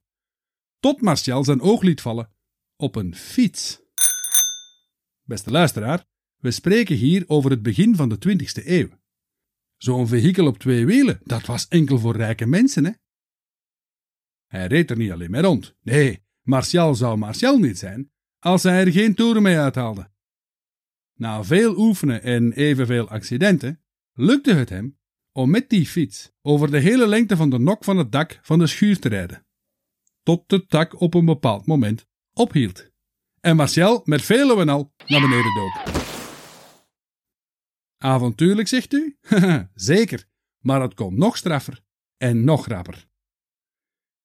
Tot 0.80 1.00
Martial 1.00 1.44
zijn 1.44 1.60
oog 1.60 1.82
liet 1.82 2.00
vallen 2.00 2.32
op 2.76 2.96
een 2.96 3.14
fiets. 3.14 3.80
Beste 5.22 5.50
luisteraar, 5.50 6.04
we 6.36 6.50
spreken 6.50 6.96
hier 6.96 7.24
over 7.26 7.50
het 7.50 7.62
begin 7.62 7.96
van 7.96 8.08
de 8.08 8.16
20e 8.28 8.66
eeuw. 8.66 8.88
Zo'n 9.76 10.08
vehikel 10.08 10.46
op 10.46 10.58
twee 10.58 10.86
wielen, 10.86 11.20
dat 11.24 11.46
was 11.46 11.68
enkel 11.68 11.98
voor 11.98 12.16
rijke 12.16 12.46
mensen, 12.46 12.84
hè? 12.84 12.90
Hij 14.46 14.66
reed 14.66 14.90
er 14.90 14.96
niet 14.96 15.10
alleen 15.10 15.30
mee 15.30 15.42
rond. 15.42 15.74
Nee, 15.82 16.22
Martial 16.42 16.94
zou 16.94 17.16
Martial 17.16 17.58
niet 17.58 17.78
zijn 17.78 18.10
als 18.38 18.62
hij 18.62 18.80
er 18.80 18.92
geen 18.92 19.14
toeren 19.14 19.42
mee 19.42 19.58
uithaalde. 19.58 20.10
Na 21.16 21.44
veel 21.44 21.78
oefenen 21.78 22.22
en 22.22 22.52
evenveel 22.52 23.08
accidenten 23.08 23.82
lukte 24.12 24.54
het 24.54 24.68
hem 24.68 24.98
om 25.32 25.50
met 25.50 25.68
die 25.68 25.86
fiets 25.86 26.32
over 26.42 26.70
de 26.70 26.78
hele 26.78 27.06
lengte 27.06 27.36
van 27.36 27.50
de 27.50 27.58
nok 27.58 27.84
van 27.84 27.96
het 27.96 28.12
dak 28.12 28.38
van 28.42 28.58
de 28.58 28.66
schuur 28.66 28.98
te 28.98 29.08
rijden. 29.08 29.46
Tot 30.22 30.48
de 30.48 30.66
tak 30.66 31.00
op 31.00 31.14
een 31.14 31.24
bepaald 31.24 31.66
moment 31.66 32.06
ophield. 32.32 32.90
En 33.40 33.56
Marcel 33.56 34.00
met 34.04 34.22
vele 34.22 34.60
en 34.60 34.68
al 34.68 34.92
naar 35.06 35.20
beneden 35.20 35.54
dook. 35.54 36.04
Avontuurlijk, 37.96 38.68
zegt 38.68 38.92
u? 38.92 39.16
Zeker, 39.74 40.28
maar 40.58 40.80
het 40.80 40.94
kon 40.94 41.18
nog 41.18 41.36
straffer 41.36 41.82
en 42.16 42.44
nog 42.44 42.66
rapper. 42.66 43.08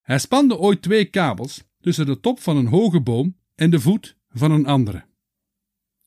Hij 0.01 0.19
spande 0.19 0.57
ooit 0.57 0.81
twee 0.81 1.05
kabels 1.05 1.63
tussen 1.79 2.05
de 2.05 2.19
top 2.19 2.39
van 2.39 2.57
een 2.57 2.67
hoge 2.67 3.01
boom 3.01 3.37
en 3.55 3.69
de 3.69 3.79
voet 3.79 4.17
van 4.29 4.51
een 4.51 4.65
andere. 4.65 5.09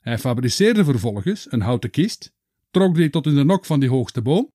Hij 0.05 0.19
fabriceerde 0.19 0.85
vervolgens 0.85 1.47
een 1.53 1.61
houten 1.61 1.91
kist, 1.91 2.33
trok 2.71 2.95
die 2.95 3.11
tot 3.11 3.27
in 3.27 3.35
de 3.35 3.45
nok 3.45 3.65
van 3.65 3.81
die 3.81 3.89
hoogste 3.89 4.23
boom, 4.23 4.51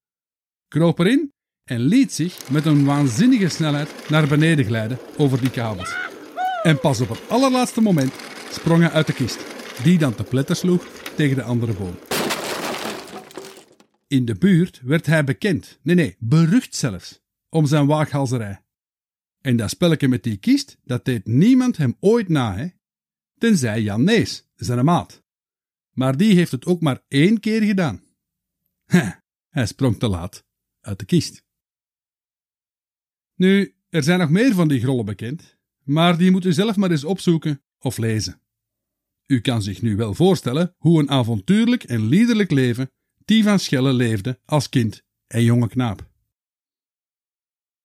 kroop 0.68 0.98
erin 0.98 1.32
en 1.64 1.80
liet 1.80 2.12
zich 2.12 2.50
met 2.50 2.66
een 2.66 2.84
waanzinnige 2.84 3.48
snelheid 3.48 4.08
naar 4.08 4.28
beneden 4.28 4.64
glijden 4.64 4.98
over 5.16 5.40
die 5.40 5.50
kabels. 5.50 5.96
En 6.62 6.80
pas 6.80 7.00
op 7.00 7.08
het 7.08 7.28
allerlaatste 7.28 7.80
moment 7.80 8.12
sprong 8.50 8.82
hij 8.82 8.90
uit 8.90 9.06
de 9.06 9.12
kist, 9.12 9.38
die 9.82 9.98
dan 9.98 10.14
te 10.14 10.22
pletter 10.22 10.56
sloeg 10.56 10.86
tegen 11.16 11.36
de 11.36 11.42
andere 11.42 11.72
boom. 11.72 11.98
In 14.06 14.24
de 14.24 14.34
buurt 14.34 14.80
werd 14.84 15.06
hij 15.06 15.24
bekend, 15.24 15.78
nee 15.82 15.94
nee, 15.94 16.16
berucht 16.18 16.74
zelfs, 16.74 17.20
om 17.48 17.66
zijn 17.66 17.86
waaghalzerij. 17.86 18.62
En 19.40 19.56
dat 19.56 19.70
spelletje 19.70 20.08
met 20.08 20.22
die 20.22 20.36
kist, 20.36 20.76
dat 20.84 21.04
deed 21.04 21.26
niemand 21.26 21.76
hem 21.76 21.96
ooit 22.00 22.28
na, 22.28 22.56
hè? 22.56 22.66
Tenzij 23.38 23.82
Jan 23.82 24.04
Nees, 24.04 24.48
zijn 24.56 24.84
maat. 24.84 25.22
Maar 25.90 26.16
die 26.16 26.34
heeft 26.34 26.52
het 26.52 26.66
ook 26.66 26.80
maar 26.80 27.02
één 27.08 27.40
keer 27.40 27.62
gedaan. 27.62 28.02
hij 29.56 29.66
sprong 29.66 29.98
te 29.98 30.08
laat 30.08 30.44
uit 30.80 30.98
de 30.98 31.04
kist. 31.04 31.44
Nu, 33.34 33.74
er 33.88 34.02
zijn 34.02 34.18
nog 34.18 34.30
meer 34.30 34.54
van 34.54 34.68
die 34.68 34.80
grollen 34.80 35.04
bekend, 35.04 35.58
maar 35.82 36.18
die 36.18 36.30
moet 36.30 36.44
u 36.44 36.52
zelf 36.52 36.76
maar 36.76 36.90
eens 36.90 37.04
opzoeken 37.04 37.62
of 37.78 37.98
lezen. 37.98 38.40
U 39.26 39.40
kan 39.40 39.62
zich 39.62 39.82
nu 39.82 39.96
wel 39.96 40.14
voorstellen 40.14 40.74
hoe 40.78 41.00
een 41.00 41.10
avontuurlijk 41.10 41.84
en 41.84 42.06
liederlijk 42.06 42.50
leven 42.50 42.90
die 43.24 43.42
van 43.42 43.58
Schelle 43.58 43.92
leefde 43.92 44.40
als 44.44 44.68
kind 44.68 45.02
en 45.26 45.44
jonge 45.44 45.68
knaap. 45.68 46.08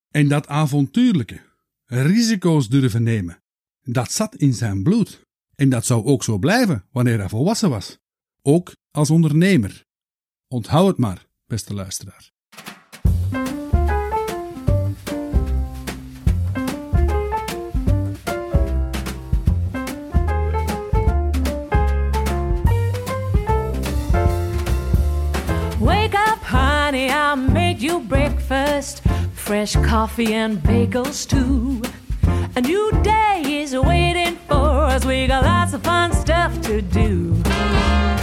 En 0.09 0.27
dat 0.27 0.47
avontuurlijke, 0.47 1.41
risico's 1.85 2.69
durven 2.69 3.03
nemen, 3.03 3.43
dat 3.81 4.11
zat 4.11 4.35
in 4.35 4.53
zijn 4.53 4.83
bloed. 4.83 5.24
En 5.55 5.69
dat 5.69 5.85
zou 5.85 6.05
ook 6.05 6.23
zo 6.23 6.37
blijven 6.37 6.85
wanneer 6.91 7.19
hij 7.19 7.29
volwassen 7.29 7.69
was. 7.69 7.97
Ook 8.41 8.75
als 8.91 9.09
ondernemer. 9.09 9.85
Onthoud 10.47 10.87
het 10.87 10.97
maar, 10.97 11.25
beste 11.45 11.73
luisteraar. 11.73 12.33
Wake 25.79 26.17
up, 26.17 26.43
honey, 26.43 27.07
I 27.07 27.35
made 27.35 27.79
you 27.79 28.01
breakfast. 28.07 29.01
Fresh 29.33 29.75
coffee 29.75 30.33
and 30.33 30.61
bagels, 30.61 31.25
too. 31.25 31.79
A 32.57 32.61
new 32.61 32.89
day 33.03 33.43
is 33.45 33.75
waiting 33.75 34.37
for 34.47 34.85
us. 34.85 35.03
We 35.03 35.27
got 35.27 35.43
lots 35.43 35.73
of 35.73 35.83
fun 35.83 36.13
stuff 36.13 36.61
to 36.61 36.81
do. 36.81 37.33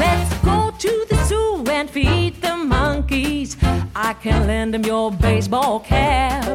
Let's 0.00 0.34
go 0.38 0.72
to 0.78 1.06
the 1.10 1.22
zoo 1.26 1.62
and 1.68 1.90
feed 1.90 2.40
the 2.40 2.56
monkeys. 2.56 3.58
I 3.94 4.14
can 4.14 4.46
lend 4.46 4.72
them 4.72 4.84
your 4.84 5.12
baseball 5.12 5.80
cap. 5.80 6.46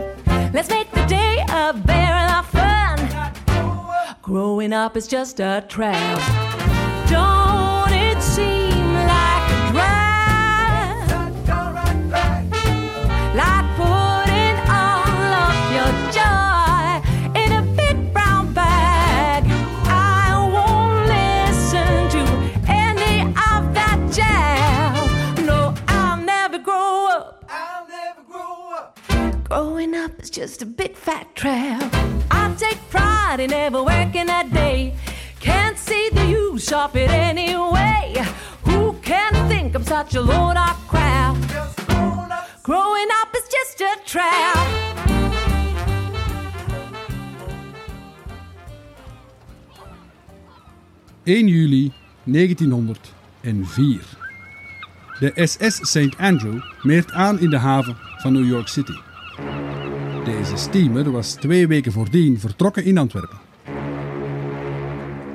Let's 0.56 0.70
make 0.70 0.90
the 0.92 1.06
day 1.06 1.46
a 1.50 1.72
barrel 1.72 2.32
of 2.40 2.48
fun. 2.48 2.98
Growing 4.24 4.74
up 4.74 4.98
is 4.98 5.08
just 5.08 5.40
a 5.40 5.63
trap. 5.70 6.18
Don't 7.08 7.87
just 30.38 30.62
a 30.62 30.67
big 30.67 30.95
fat 30.95 31.36
trap. 31.36 31.82
I 32.30 32.54
take 32.60 32.78
pride 32.91 33.39
in 33.39 33.50
never 33.50 33.82
working 33.82 34.30
a 34.30 34.47
day. 34.47 34.93
Can't 35.39 35.76
see 35.76 36.12
the 36.13 36.28
use 36.28 36.71
of 36.71 36.95
it 36.95 37.10
anyway. 37.10 38.23
Who 38.65 38.93
can 39.02 39.34
think 39.50 39.73
I'm 39.73 39.84
such 39.84 40.13
a 40.13 40.21
load 40.21 40.56
of 40.56 40.78
crap? 40.88 41.36
Growing 42.62 43.08
up 43.19 43.36
is 43.36 43.47
just 43.50 43.82
a 43.82 43.97
trap. 44.06 44.67
1 51.26 51.47
juli 51.47 51.91
1904. 52.26 54.04
De 55.19 55.32
SS 55.47 55.80
St. 55.82 56.17
Andrew 56.17 56.62
meert 56.84 57.12
aan 57.12 57.39
in 57.39 57.50
de 57.50 57.58
haven 57.58 57.97
van 58.17 58.34
New 58.34 58.45
York 58.45 58.67
City. 58.67 59.07
Deze 60.28 60.58
steamer 60.58 61.12
was 61.12 61.34
twee 61.34 61.68
weken 61.68 61.92
voordien 61.92 62.40
vertrokken 62.40 62.86
in 62.86 62.98
Antwerpen. 62.98 63.40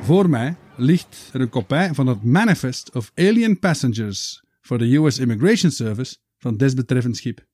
Voor 0.01 0.29
mij 0.29 0.57
ligt 0.77 1.31
er 1.33 1.41
een 1.41 1.49
kopij 1.49 1.95
van 1.95 2.07
het 2.07 2.23
Manifest 2.23 2.95
of 2.95 3.13
Alien 3.15 3.59
Passengers 3.59 4.45
for 4.61 4.79
the 4.79 4.97
US 4.97 5.19
Immigration 5.19 5.71
Service 5.71 6.17
van 6.39 6.57
desbetreffend 6.57 7.17
schip. 7.17 7.47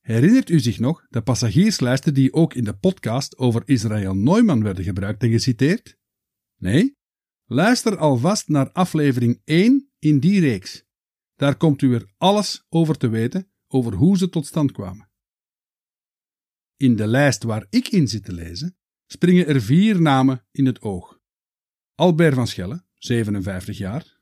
Herinnert 0.00 0.50
u 0.50 0.60
zich 0.60 0.78
nog 0.78 1.06
de 1.08 1.22
passagierslijsten 1.22 2.14
die 2.14 2.32
ook 2.32 2.54
in 2.54 2.64
de 2.64 2.76
podcast 2.76 3.38
over 3.38 3.62
Israël 3.64 4.14
Neumann 4.14 4.62
werden 4.62 4.84
gebruikt 4.84 5.22
en 5.22 5.30
geciteerd? 5.30 5.98
Nee? 6.56 6.96
Luister 7.44 7.96
alvast 7.96 8.48
naar 8.48 8.72
aflevering 8.72 9.40
1 9.44 9.90
in 9.98 10.18
die 10.18 10.40
reeks. 10.40 10.84
Daar 11.34 11.56
komt 11.56 11.82
u 11.82 11.94
er 11.94 12.12
alles 12.18 12.66
over 12.68 12.96
te 12.96 13.08
weten 13.08 13.52
over 13.68 13.94
hoe 13.94 14.16
ze 14.16 14.28
tot 14.28 14.46
stand 14.46 14.72
kwamen. 14.72 15.10
In 16.82 16.96
de 16.96 17.06
lijst 17.06 17.42
waar 17.42 17.66
ik 17.70 17.88
in 17.88 18.08
zit 18.08 18.24
te 18.24 18.32
lezen, 18.32 18.76
springen 19.06 19.46
er 19.46 19.62
vier 19.62 20.00
namen 20.00 20.44
in 20.52 20.66
het 20.66 20.80
oog. 20.80 21.18
Albert 21.94 22.34
van 22.34 22.46
Schelle, 22.46 22.84
57 22.94 23.78
jaar. 23.78 24.20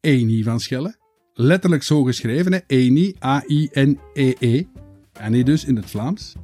Eni 0.00 0.42
van 0.42 0.60
Schelle, 0.60 0.96
letterlijk 1.32 1.82
zo 1.82 2.02
geschreven? 2.02 2.66
Eni, 2.66 3.14
A-I-N-E-E. 3.24 4.64
Annie 5.12 5.44
dus 5.44 5.64
in 5.64 5.76
het 5.76 5.90
Vlaams. 5.90 6.34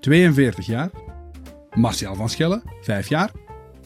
42 0.00 0.66
jaar. 0.66 0.90
Martial 1.74 2.14
van 2.14 2.28
Schelle, 2.28 2.62
5 2.80 3.08
jaar. 3.08 3.32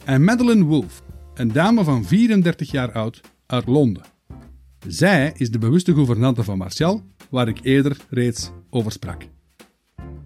En 0.03 0.23
Madeleine 0.23 0.63
Wolf, 0.63 1.03
een 1.33 1.51
dame 1.51 1.83
van 1.83 2.05
34 2.05 2.71
jaar 2.71 2.91
oud 2.91 3.21
uit 3.45 3.67
Londen. 3.67 4.03
Zij 4.87 5.33
is 5.37 5.51
de 5.51 5.59
bewuste 5.59 5.93
gouvernante 5.93 6.43
van 6.43 6.57
Martial, 6.57 7.03
waar 7.29 7.47
ik 7.47 7.59
eerder 7.61 7.97
reeds 8.09 8.51
over 8.69 8.91
sprak. 8.91 9.32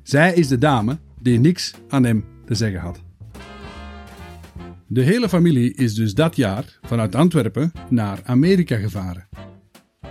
Zij 0.07 0.33
is 0.33 0.47
de 0.47 0.57
dame 0.57 0.97
die 1.19 1.39
niks 1.39 1.73
aan 1.87 2.03
hem 2.03 2.25
te 2.45 2.55
zeggen 2.55 2.79
had. 2.79 3.03
De 4.87 5.01
hele 5.01 5.29
familie 5.29 5.73
is 5.73 5.93
dus 5.93 6.13
dat 6.13 6.35
jaar 6.35 6.79
vanuit 6.81 7.15
Antwerpen 7.15 7.71
naar 7.89 8.19
Amerika 8.23 8.75
gevaren. 8.75 9.27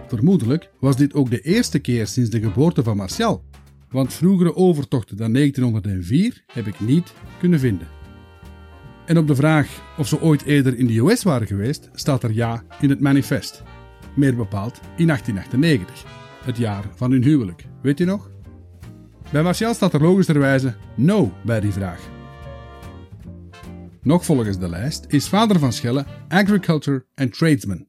Vermoedelijk 0.06 0.70
was 0.80 0.96
dit 0.96 1.14
ook 1.14 1.30
de 1.30 1.40
eerste 1.40 1.78
keer 1.78 2.06
sinds 2.06 2.30
de 2.30 2.40
geboorte 2.40 2.82
van 2.82 2.96
Martial, 2.96 3.44
want 3.90 4.14
vroegere 4.14 4.56
overtochten 4.56 5.16
dan 5.16 5.32
1904 5.32 6.44
heb 6.46 6.66
ik 6.66 6.80
niet 6.80 7.12
kunnen 7.38 7.58
vinden. 7.58 7.88
En 9.06 9.18
op 9.18 9.26
de 9.26 9.34
vraag 9.34 9.94
of 9.98 10.08
ze 10.08 10.20
ooit 10.20 10.42
eerder 10.42 10.78
in 10.78 10.86
de 10.86 10.98
US 10.98 11.22
waren 11.22 11.46
geweest, 11.46 11.90
staat 11.92 12.22
er 12.22 12.32
ja 12.32 12.64
in 12.80 12.90
het 12.90 13.00
manifest. 13.00 13.62
Meer 14.16 14.36
bepaald 14.36 14.80
in 14.96 15.06
1898, 15.06 16.04
het 16.44 16.56
jaar 16.56 16.84
van 16.94 17.10
hun 17.10 17.22
huwelijk. 17.22 17.66
Weet 17.82 18.00
u 18.00 18.04
nog? 18.04 18.35
Bij 19.32 19.42
Martial 19.42 19.74
staat 19.74 19.92
er 19.92 20.02
logischerwijze 20.02 20.74
no 20.94 21.32
bij 21.44 21.60
die 21.60 21.72
vraag. 21.72 22.08
Nog 24.02 24.24
volgens 24.24 24.58
de 24.58 24.68
lijst 24.68 25.04
is 25.08 25.28
vader 25.28 25.58
van 25.58 25.72
Schelle 25.72 26.06
agriculture 26.28 27.06
and 27.14 27.32
tradesman. 27.32 27.88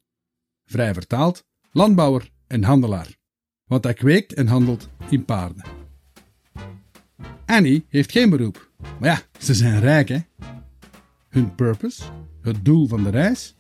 Vrij 0.66 0.94
vertaald, 0.94 1.46
landbouwer 1.72 2.30
en 2.48 2.64
handelaar. 2.64 3.16
Want 3.66 3.84
hij 3.84 3.94
kweekt 3.94 4.34
en 4.34 4.48
handelt 4.48 4.90
in 5.10 5.26
paarden. 5.26 5.64
Annie 7.46 7.86
heeft 7.90 8.12
geen 8.12 8.30
beroep. 8.30 8.72
Maar 9.00 9.10
ja, 9.10 9.22
ze 9.40 9.54
zijn 9.54 9.80
rijk 9.80 10.10
hè. 10.10 10.20
Hun 11.30 11.56
purpose, 11.56 12.04
het 12.42 12.66
doel 12.66 12.88
van 12.88 13.04
de 13.04 13.10
reis, 13.10 13.56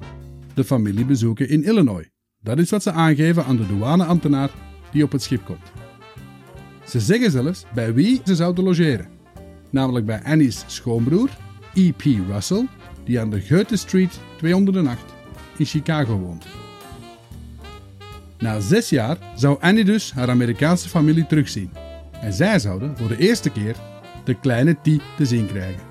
de 0.54 0.63
familie 0.63 1.06
bezoeken 1.06 1.50
in 1.50 1.63
Illinois. 1.63 2.10
Dat 2.42 2.60
is 2.60 2.70
wat 2.70 2.84
ze 2.84 2.92
aangeven 2.92 3.46
aan 3.46 3.58
de 3.58 3.68
douaneambtenaar 3.68 4.50
die 4.92 5.04
op 5.04 5.12
het 5.12 5.22
schip 5.22 5.46
komt. 5.46 5.72
Ze 6.88 7.00
zeggen 7.00 7.32
zelfs 7.32 7.65
bij 7.73 7.93
wie 7.93 8.21
ze 8.26 8.36
zouden 8.36 8.63
logeren. 8.63 9.08
Namelijk 9.69 10.06
bij 10.06 10.23
Annie's 10.23 10.63
schoonbroer, 10.67 11.30
E.P. 11.73 12.02
Russell, 12.02 12.67
die 13.04 13.19
aan 13.19 13.30
de 13.30 13.41
Goethe 13.41 13.78
Street 13.78 14.19
208 14.38 15.00
in 15.58 15.65
Chicago 15.65 16.17
woont. 16.17 16.45
Na 18.39 18.60
zes 18.60 18.89
jaar 18.89 19.17
zou 19.36 19.58
Annie 19.62 19.86
dus 19.86 20.12
haar 20.12 20.30
Amerikaanse 20.30 20.89
familie 20.89 21.28
terugzien. 21.28 21.71
En 22.21 22.34
zij 22.34 22.60
zouden 22.60 22.97
voor 22.97 23.08
de 23.08 23.17
eerste 23.17 23.50
keer 23.50 23.76
de 24.23 24.39
kleine 24.39 24.73
T 24.73 24.84
te 25.17 25.26
zien 25.26 25.47
krijgen. 25.47 25.82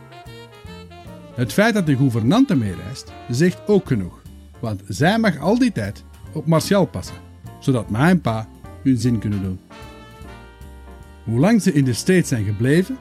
Het 1.35 1.52
feit 1.52 1.74
dat 1.74 1.87
de 1.87 1.96
gouvernante 1.96 2.56
meereist, 2.56 3.12
zegt 3.30 3.61
ook 3.66 3.87
genoeg. 3.87 4.22
Want 4.61 4.82
zij 4.88 5.18
mag 5.18 5.38
al 5.38 5.59
die 5.59 5.72
tijd 5.72 6.04
op 6.32 6.46
Martial 6.46 6.87
passen, 6.87 7.16
zodat 7.61 7.90
ma 7.90 8.09
en 8.09 8.20
pa 8.20 8.48
hun 8.82 8.98
zin 8.98 9.18
kunnen 9.18 9.42
doen. 9.42 9.65
Hoe 11.26 11.40
lang 11.40 11.62
ze 11.62 11.72
in 11.72 11.84
de 11.84 11.92
States 11.92 12.28
zijn 12.28 12.44
gebleven, 12.44 12.98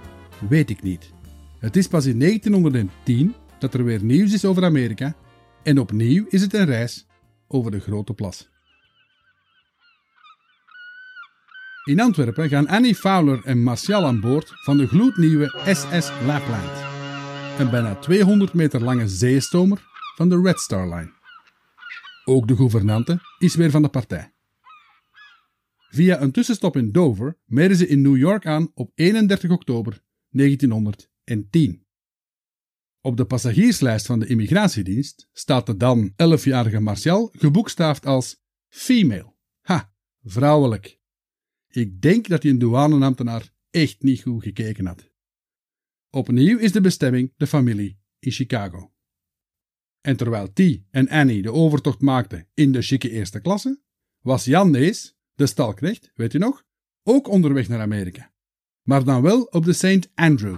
weet 0.49 0.69
ik 0.69 0.81
niet. 0.81 1.13
Het 1.59 1.75
is 1.75 1.88
pas 1.88 2.05
in 2.05 2.19
1910 2.19 3.35
dat 3.59 3.73
er 3.73 3.83
weer 3.83 4.03
nieuws 4.03 4.33
is 4.33 4.45
over 4.45 4.63
Amerika 4.63 5.15
en 5.63 5.79
opnieuw 5.79 6.25
is 6.29 6.41
het 6.41 6.53
een 6.53 6.65
reis 6.65 7.07
over 7.47 7.71
de 7.71 7.79
grote 7.79 8.13
plas. 8.13 8.49
In 11.83 11.99
Antwerpen 11.99 12.49
gaan 12.49 12.67
Annie 12.67 12.95
Fowler 12.95 13.41
en 13.43 13.63
Martial 13.63 14.05
aan 14.05 14.19
boord 14.19 14.51
van 14.53 14.77
de 14.77 14.88
gloednieuwe 14.88 15.59
SS 15.65 16.11
Lapland, 16.25 16.71
een 17.59 17.69
bijna 17.69 17.95
200 17.95 18.53
meter 18.53 18.83
lange 18.83 19.07
zeestomer 19.07 19.83
van 20.15 20.29
de 20.29 20.41
Red 20.41 20.59
Star 20.59 20.89
Line. 20.89 21.13
Ook 22.23 22.47
de 22.47 22.55
gouvernante 22.55 23.19
is 23.38 23.55
weer 23.55 23.71
van 23.71 23.81
de 23.81 23.89
partij. 23.89 24.35
Via 25.95 26.21
een 26.21 26.31
tussenstop 26.31 26.75
in 26.75 26.91
Dover 26.91 27.38
meren 27.45 27.75
ze 27.75 27.88
in 27.88 28.01
New 28.01 28.17
York 28.17 28.45
aan 28.45 28.71
op 28.73 28.91
31 28.95 29.49
oktober 29.49 30.03
1910. 30.29 31.86
Op 33.01 33.17
de 33.17 33.25
passagierslijst 33.25 34.05
van 34.05 34.19
de 34.19 34.27
immigratiedienst 34.27 35.29
staat 35.31 35.65
de 35.65 35.77
dan 35.77 36.12
11-jarige 36.12 36.79
Martial 36.79 37.31
geboekstaafd 37.38 38.05
als 38.05 38.41
female. 38.67 39.34
Ha, 39.62 39.93
vrouwelijk. 40.23 40.99
Ik 41.67 42.01
denk 42.01 42.27
dat 42.27 42.41
die 42.41 42.51
een 42.51 42.60
douaneambtenaar 42.60 43.53
echt 43.69 44.03
niet 44.03 44.21
goed 44.21 44.43
gekeken 44.43 44.86
had. 44.86 45.12
Opnieuw 46.10 46.58
is 46.58 46.71
de 46.71 46.81
bestemming 46.81 47.34
de 47.38 47.47
familie 47.47 47.99
in 48.19 48.31
Chicago. 48.31 48.93
En 50.01 50.17
terwijl 50.17 50.53
T 50.53 50.60
en 50.91 51.10
Annie 51.10 51.41
de 51.41 51.51
overtocht 51.51 52.01
maakten 52.01 52.47
in 52.53 52.71
de 52.71 52.81
chique 52.81 53.10
eerste 53.10 53.39
klasse, 53.39 53.81
was 54.19 54.45
Jan 54.45 54.71
Nees, 54.71 55.14
de 55.36 55.45
stalknecht, 55.45 56.12
weet 56.13 56.32
je 56.32 56.39
nog, 56.39 56.63
ook 57.04 57.28
onderweg 57.28 57.67
naar 57.67 57.82
Amerika. 57.82 58.32
Maar 58.82 59.04
dan 59.04 59.21
wel 59.21 59.41
op 59.41 59.65
de 59.65 59.74
St. 59.74 60.10
Andrew 60.15 60.58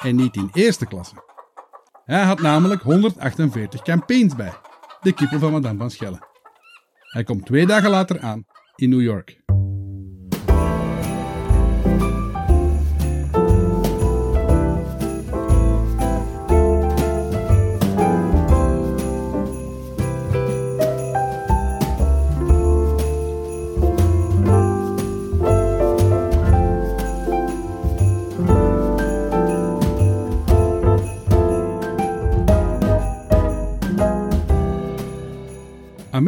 en 0.00 0.16
niet 0.16 0.36
in 0.36 0.50
eerste 0.52 0.86
klasse. 0.86 1.30
Hij 2.04 2.22
had 2.22 2.40
namelijk 2.40 2.82
148 2.82 3.82
campaigns 3.82 4.36
bij, 4.36 4.52
de 5.00 5.12
kippen 5.12 5.40
van 5.40 5.52
Madame 5.52 5.78
van 5.78 5.90
Schelle. 5.90 6.30
Hij 7.00 7.24
komt 7.24 7.46
twee 7.46 7.66
dagen 7.66 7.90
later 7.90 8.20
aan 8.20 8.44
in 8.74 8.88
New 8.88 9.02
York. 9.02 9.41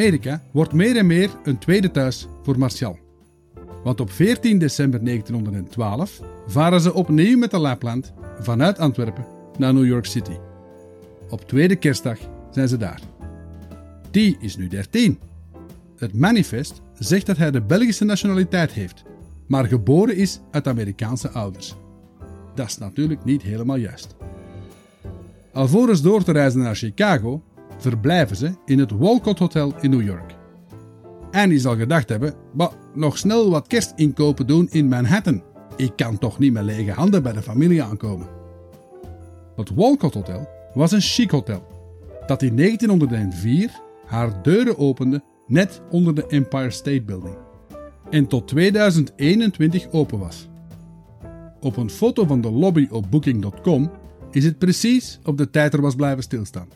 Amerika 0.04 0.42
wordt 0.50 0.72
meer 0.72 0.96
en 0.96 1.06
meer 1.06 1.30
een 1.44 1.58
tweede 1.58 1.90
thuis 1.90 2.26
voor 2.42 2.58
Martial. 2.58 2.98
Want 3.84 4.00
op 4.00 4.10
14 4.10 4.58
december 4.58 5.04
1912 5.04 6.20
varen 6.46 6.80
ze 6.80 6.94
opnieuw 6.94 7.38
met 7.38 7.50
de 7.50 7.58
Lapland 7.58 8.12
vanuit 8.40 8.78
Antwerpen 8.78 9.26
naar 9.58 9.74
New 9.74 9.86
York 9.86 10.04
City. 10.04 10.36
Op 11.28 11.48
tweede 11.48 11.76
kerstdag 11.76 12.18
zijn 12.50 12.68
ze 12.68 12.76
daar. 12.76 13.00
Die 14.10 14.36
is 14.40 14.56
nu 14.56 14.68
13. 14.68 15.18
Het 15.96 16.18
manifest 16.18 16.82
zegt 16.98 17.26
dat 17.26 17.36
hij 17.36 17.50
de 17.50 17.62
Belgische 17.62 18.04
nationaliteit 18.04 18.72
heeft, 18.72 19.02
maar 19.46 19.64
geboren 19.64 20.16
is 20.16 20.40
uit 20.50 20.68
Amerikaanse 20.68 21.30
ouders. 21.30 21.74
Dat 22.54 22.66
is 22.66 22.78
natuurlijk 22.78 23.24
niet 23.24 23.42
helemaal 23.42 23.76
juist. 23.76 24.16
Alvorens 25.52 26.02
door 26.02 26.24
te 26.24 26.32
reizen 26.32 26.60
naar 26.60 26.76
Chicago 26.76 27.42
verblijven 27.90 28.36
ze 28.36 28.54
in 28.64 28.78
het 28.78 28.90
Walcott 28.90 29.38
Hotel 29.38 29.74
in 29.80 29.90
New 29.90 30.02
York. 30.02 30.34
Annie 31.30 31.58
zal 31.58 31.76
gedacht 31.76 32.08
hebben, 32.08 32.34
maar 32.52 32.70
nog 32.94 33.18
snel 33.18 33.50
wat 33.50 33.66
kerstinkopen 33.66 34.46
doen 34.46 34.68
in 34.70 34.88
Manhattan. 34.88 35.42
Ik 35.76 35.92
kan 35.96 36.18
toch 36.18 36.38
niet 36.38 36.52
met 36.52 36.64
lege 36.64 36.90
handen 36.90 37.22
bij 37.22 37.32
de 37.32 37.42
familie 37.42 37.82
aankomen. 37.82 38.26
Het 39.56 39.74
Walcott 39.74 40.14
Hotel 40.14 40.48
was 40.74 40.92
een 40.92 41.00
chic 41.00 41.30
hotel 41.30 41.66
dat 42.26 42.42
in 42.42 42.56
1904 42.56 43.70
haar 44.06 44.42
deuren 44.42 44.78
opende 44.78 45.22
net 45.46 45.82
onder 45.90 46.14
de 46.14 46.26
Empire 46.26 46.70
State 46.70 47.02
Building 47.02 47.36
en 48.10 48.26
tot 48.26 48.48
2021 48.48 49.90
open 49.90 50.18
was. 50.18 50.48
Op 51.60 51.76
een 51.76 51.90
foto 51.90 52.24
van 52.26 52.40
de 52.40 52.50
lobby 52.50 52.88
op 52.90 53.10
booking.com 53.10 53.90
is 54.30 54.44
het 54.44 54.58
precies 54.58 55.18
op 55.24 55.38
de 55.38 55.50
tijd 55.50 55.74
er 55.74 55.80
was 55.80 55.94
blijven 55.94 56.22
stilstaan. 56.22 56.68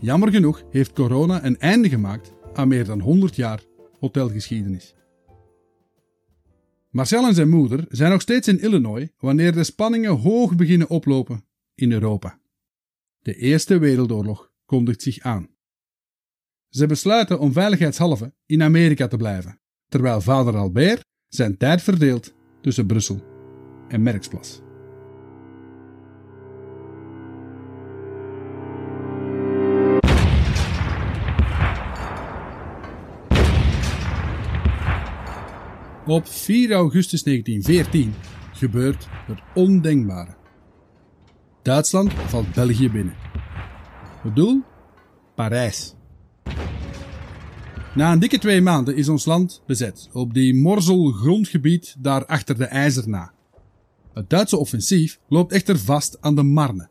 Jammer 0.00 0.30
genoeg 0.30 0.62
heeft 0.70 0.92
corona 0.92 1.44
een 1.44 1.58
einde 1.58 1.88
gemaakt 1.88 2.32
aan 2.54 2.68
meer 2.68 2.84
dan 2.84 3.00
100 3.00 3.36
jaar 3.36 3.62
hotelgeschiedenis. 3.98 4.94
Marcel 6.90 7.26
en 7.26 7.34
zijn 7.34 7.48
moeder 7.48 7.84
zijn 7.88 8.10
nog 8.10 8.20
steeds 8.20 8.48
in 8.48 8.60
Illinois 8.60 9.08
wanneer 9.18 9.52
de 9.52 9.64
spanningen 9.64 10.16
hoog 10.16 10.56
beginnen 10.56 10.88
oplopen 10.88 11.44
in 11.74 11.92
Europa. 11.92 12.40
De 13.18 13.34
Eerste 13.34 13.78
Wereldoorlog 13.78 14.52
kondigt 14.64 15.02
zich 15.02 15.20
aan. 15.20 15.48
Ze 16.68 16.86
besluiten 16.86 17.38
om 17.38 17.52
veiligheidshalve 17.52 18.34
in 18.46 18.62
Amerika 18.62 19.08
te 19.08 19.16
blijven, 19.16 19.60
terwijl 19.88 20.20
vader 20.20 20.56
Albert 20.56 21.04
zijn 21.28 21.56
tijd 21.56 21.82
verdeelt 21.82 22.34
tussen 22.60 22.86
Brussel 22.86 23.22
en 23.88 24.02
Merksplas. 24.02 24.60
Op 36.08 36.26
4 36.26 36.72
augustus 36.72 37.22
1914 37.22 38.14
gebeurt 38.52 39.06
het 39.10 39.38
ondenkbare. 39.54 40.34
Duitsland 41.62 42.12
valt 42.12 42.54
België 42.54 42.90
binnen. 42.90 43.14
Het 44.22 44.36
doel? 44.36 44.62
Parijs. 45.34 45.94
Na 47.94 48.12
een 48.12 48.18
dikke 48.18 48.38
twee 48.38 48.60
maanden 48.60 48.96
is 48.96 49.08
ons 49.08 49.24
land 49.24 49.62
bezet 49.66 50.08
op 50.12 50.34
die 50.34 50.54
morzel 50.54 51.10
grondgebied 51.10 51.96
daar 51.98 52.26
achter 52.26 52.56
de 52.56 52.64
IJzer 52.64 53.08
na. 53.08 53.32
Het 54.14 54.30
Duitse 54.30 54.56
offensief 54.56 55.18
loopt 55.28 55.52
echter 55.52 55.78
vast 55.78 56.16
aan 56.20 56.34
de 56.34 56.42
Marne. 56.42 56.88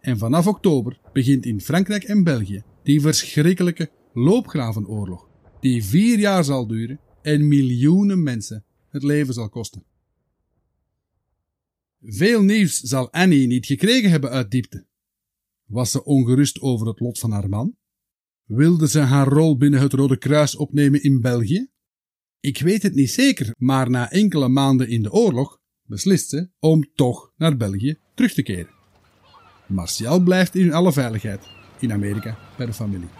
En 0.00 0.18
vanaf 0.18 0.46
oktober 0.46 1.00
begint 1.12 1.46
in 1.46 1.60
Frankrijk 1.60 2.02
en 2.02 2.24
België 2.24 2.62
die 2.82 3.00
verschrikkelijke 3.00 3.90
loopgravenoorlog, 4.14 5.26
die 5.60 5.84
vier 5.84 6.18
jaar 6.18 6.44
zal 6.44 6.66
duren 6.66 6.98
en 7.22 7.48
miljoenen 7.48 8.22
mensen 8.22 8.64
het 8.88 9.02
leven 9.02 9.34
zal 9.34 9.48
kosten. 9.48 9.84
Veel 12.02 12.42
nieuws 12.42 12.80
zal 12.80 13.12
Annie 13.12 13.46
niet 13.46 13.66
gekregen 13.66 14.10
hebben 14.10 14.30
uit 14.30 14.50
diepte. 14.50 14.86
Was 15.64 15.90
ze 15.90 16.04
ongerust 16.04 16.60
over 16.60 16.86
het 16.86 17.00
lot 17.00 17.18
van 17.18 17.30
haar 17.30 17.48
man? 17.48 17.76
Wilde 18.44 18.88
ze 18.88 18.98
haar 18.98 19.28
rol 19.28 19.56
binnen 19.56 19.80
het 19.80 19.92
Rode 19.92 20.18
Kruis 20.18 20.56
opnemen 20.56 21.02
in 21.02 21.20
België? 21.20 21.68
Ik 22.40 22.60
weet 22.60 22.82
het 22.82 22.94
niet 22.94 23.10
zeker, 23.10 23.54
maar 23.58 23.90
na 23.90 24.10
enkele 24.10 24.48
maanden 24.48 24.88
in 24.88 25.02
de 25.02 25.12
oorlog 25.12 25.60
beslist 25.82 26.28
ze 26.28 26.48
om 26.58 26.90
toch 26.94 27.32
naar 27.36 27.56
België 27.56 27.98
terug 28.14 28.32
te 28.32 28.42
keren. 28.42 28.78
Martial 29.66 30.20
blijft 30.20 30.54
in 30.54 30.72
alle 30.72 30.92
veiligheid 30.92 31.40
in 31.80 31.92
Amerika 31.92 32.38
bij 32.56 32.66
de 32.66 32.72
familie. 32.72 33.19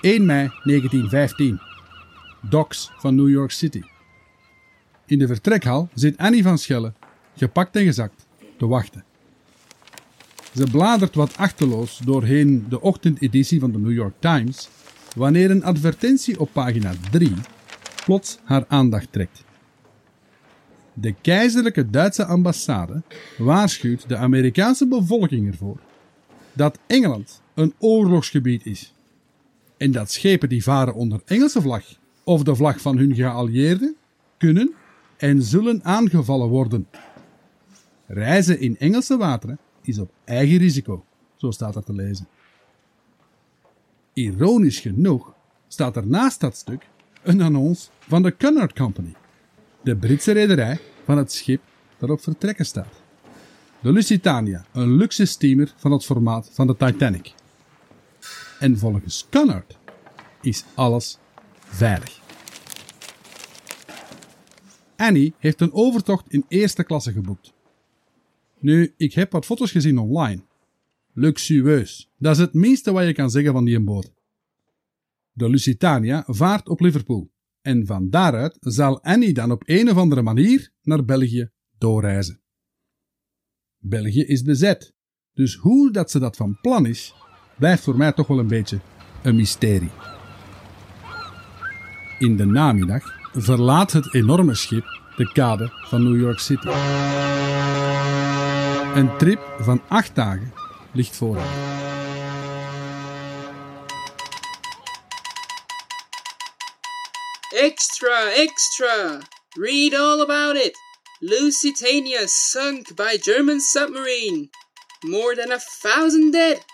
1 0.00 0.26
mei 0.26 0.50
1915. 0.64 1.60
Docks 2.48 2.90
van 2.98 3.14
New 3.14 3.28
York 3.28 3.50
City. 3.50 3.82
In 5.06 5.18
de 5.18 5.26
vertrekhal 5.26 5.88
zit 5.94 6.18
Annie 6.18 6.42
van 6.42 6.58
Schelle, 6.58 6.92
gepakt 7.36 7.76
en 7.76 7.84
gezakt, 7.84 8.26
te 8.58 8.66
wachten. 8.66 9.04
Ze 10.54 10.66
bladert 10.70 11.14
wat 11.14 11.36
achterloos 11.36 12.00
doorheen 12.04 12.66
de 12.68 12.80
ochtendeditie 12.80 13.60
van 13.60 13.72
de 13.72 13.78
New 13.78 13.92
York 13.92 14.14
Times, 14.18 14.68
wanneer 15.16 15.50
een 15.50 15.64
advertentie 15.64 16.40
op 16.40 16.52
pagina 16.52 16.92
3 17.10 17.32
plots 18.04 18.38
haar 18.44 18.64
aandacht 18.68 19.12
trekt. 19.12 19.44
De 20.92 21.14
keizerlijke 21.20 21.90
Duitse 21.90 22.24
ambassade 22.24 23.02
waarschuwt 23.38 24.08
de 24.08 24.16
Amerikaanse 24.16 24.86
bevolking 24.88 25.50
ervoor 25.50 25.80
dat 26.52 26.78
Engeland 26.86 27.42
een 27.54 27.74
oorlogsgebied 27.78 28.66
is 28.66 28.94
en 29.80 29.92
dat 29.92 30.10
schepen 30.10 30.48
die 30.48 30.62
varen 30.62 30.94
onder 30.94 31.20
Engelse 31.24 31.60
vlag 31.60 31.84
of 32.24 32.42
de 32.42 32.54
vlag 32.54 32.80
van 32.80 32.98
hun 32.98 33.14
geallieerden 33.14 33.96
kunnen 34.38 34.74
en 35.16 35.42
zullen 35.42 35.84
aangevallen 35.84 36.48
worden. 36.48 36.86
Reizen 38.06 38.60
in 38.60 38.78
Engelse 38.78 39.16
wateren 39.16 39.58
is 39.82 39.98
op 39.98 40.10
eigen 40.24 40.58
risico, 40.58 41.04
zo 41.36 41.50
staat 41.50 41.76
er 41.76 41.84
te 41.84 41.92
lezen. 41.92 42.28
Ironisch 44.12 44.80
genoeg 44.80 45.34
staat 45.68 45.96
er 45.96 46.06
naast 46.06 46.40
dat 46.40 46.56
stuk 46.56 46.88
een 47.22 47.40
annons 47.40 47.90
van 47.98 48.22
de 48.22 48.36
Cunard 48.36 48.72
Company, 48.72 49.14
de 49.82 49.96
Britse 49.96 50.32
rederij 50.32 50.78
van 51.04 51.18
het 51.18 51.32
schip 51.32 51.62
dat 51.98 52.10
op 52.10 52.20
vertrekken 52.20 52.66
staat. 52.66 53.02
De 53.82 53.92
Lusitania, 53.92 54.64
een 54.72 54.96
luxe 54.96 55.24
steamer 55.24 55.72
van 55.76 55.92
het 55.92 56.04
formaat 56.04 56.50
van 56.52 56.66
de 56.66 56.76
Titanic. 56.76 57.34
En 58.60 58.78
volgens 58.78 59.26
Cunard 59.30 59.78
is 60.40 60.64
alles 60.74 61.18
veilig. 61.64 62.20
Annie 64.96 65.34
heeft 65.38 65.60
een 65.60 65.72
overtocht 65.72 66.32
in 66.32 66.44
eerste 66.48 66.84
klasse 66.84 67.12
geboekt. 67.12 67.52
Nu, 68.58 68.94
ik 68.96 69.12
heb 69.12 69.32
wat 69.32 69.44
foto's 69.44 69.70
gezien 69.70 69.98
online. 69.98 70.42
Luxueus, 71.12 72.10
dat 72.16 72.34
is 72.34 72.40
het 72.40 72.54
minste 72.54 72.92
wat 72.92 73.06
je 73.06 73.12
kan 73.12 73.30
zeggen 73.30 73.52
van 73.52 73.64
die 73.64 73.80
boot. 73.80 74.12
De 75.32 75.48
Lusitania 75.48 76.24
vaart 76.26 76.68
op 76.68 76.80
Liverpool 76.80 77.30
en 77.62 77.86
van 77.86 78.10
daaruit 78.10 78.56
zal 78.60 79.02
Annie 79.02 79.32
dan 79.32 79.50
op 79.50 79.62
een 79.66 79.90
of 79.90 79.96
andere 79.96 80.22
manier 80.22 80.72
naar 80.82 81.04
België 81.04 81.50
doorreizen. 81.78 82.40
België 83.78 84.22
is 84.22 84.42
bezet, 84.42 84.94
dus 85.34 85.54
hoe 85.54 85.92
dat 85.92 86.10
ze 86.10 86.18
dat 86.18 86.36
van 86.36 86.58
plan 86.60 86.86
is, 86.86 87.14
blijft 87.60 87.82
voor 87.82 87.96
mij 87.96 88.12
toch 88.12 88.26
wel 88.26 88.38
een 88.38 88.46
beetje 88.46 88.80
een 89.22 89.36
mysterie. 89.36 89.90
In 92.18 92.36
de 92.36 92.46
namiddag 92.46 93.18
verlaat 93.32 93.92
het 93.92 94.14
enorme 94.14 94.54
schip 94.54 94.84
de 95.16 95.32
kade 95.32 95.72
van 95.88 96.02
New 96.02 96.20
York 96.20 96.38
City. 96.38 96.68
Een 98.94 99.16
trip 99.16 99.40
van 99.58 99.82
acht 99.88 100.14
dagen 100.14 100.52
ligt 100.92 101.16
voor 101.16 101.36
haar. 101.36 101.68
Extra, 107.50 108.30
extra! 108.32 109.18
Read 109.50 109.94
all 109.94 110.20
about 110.20 110.56
it! 110.56 110.78
Lusitania 111.18 112.26
sunk 112.26 112.94
by 112.94 113.18
German 113.20 113.60
submarine. 113.60 114.48
More 115.00 115.34
than 115.34 115.52
a 115.52 115.58
thousand 115.58 116.32
dead. 116.32 116.64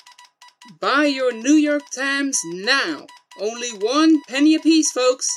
Buy 0.74 1.06
your 1.06 1.32
New 1.32 1.58
York 1.58 1.88
Times 1.90 2.42
now. 2.42 3.06
Only 3.40 3.70
one 3.78 4.20
penny 4.26 4.56
apiece, 4.56 4.90
folks. 4.90 5.28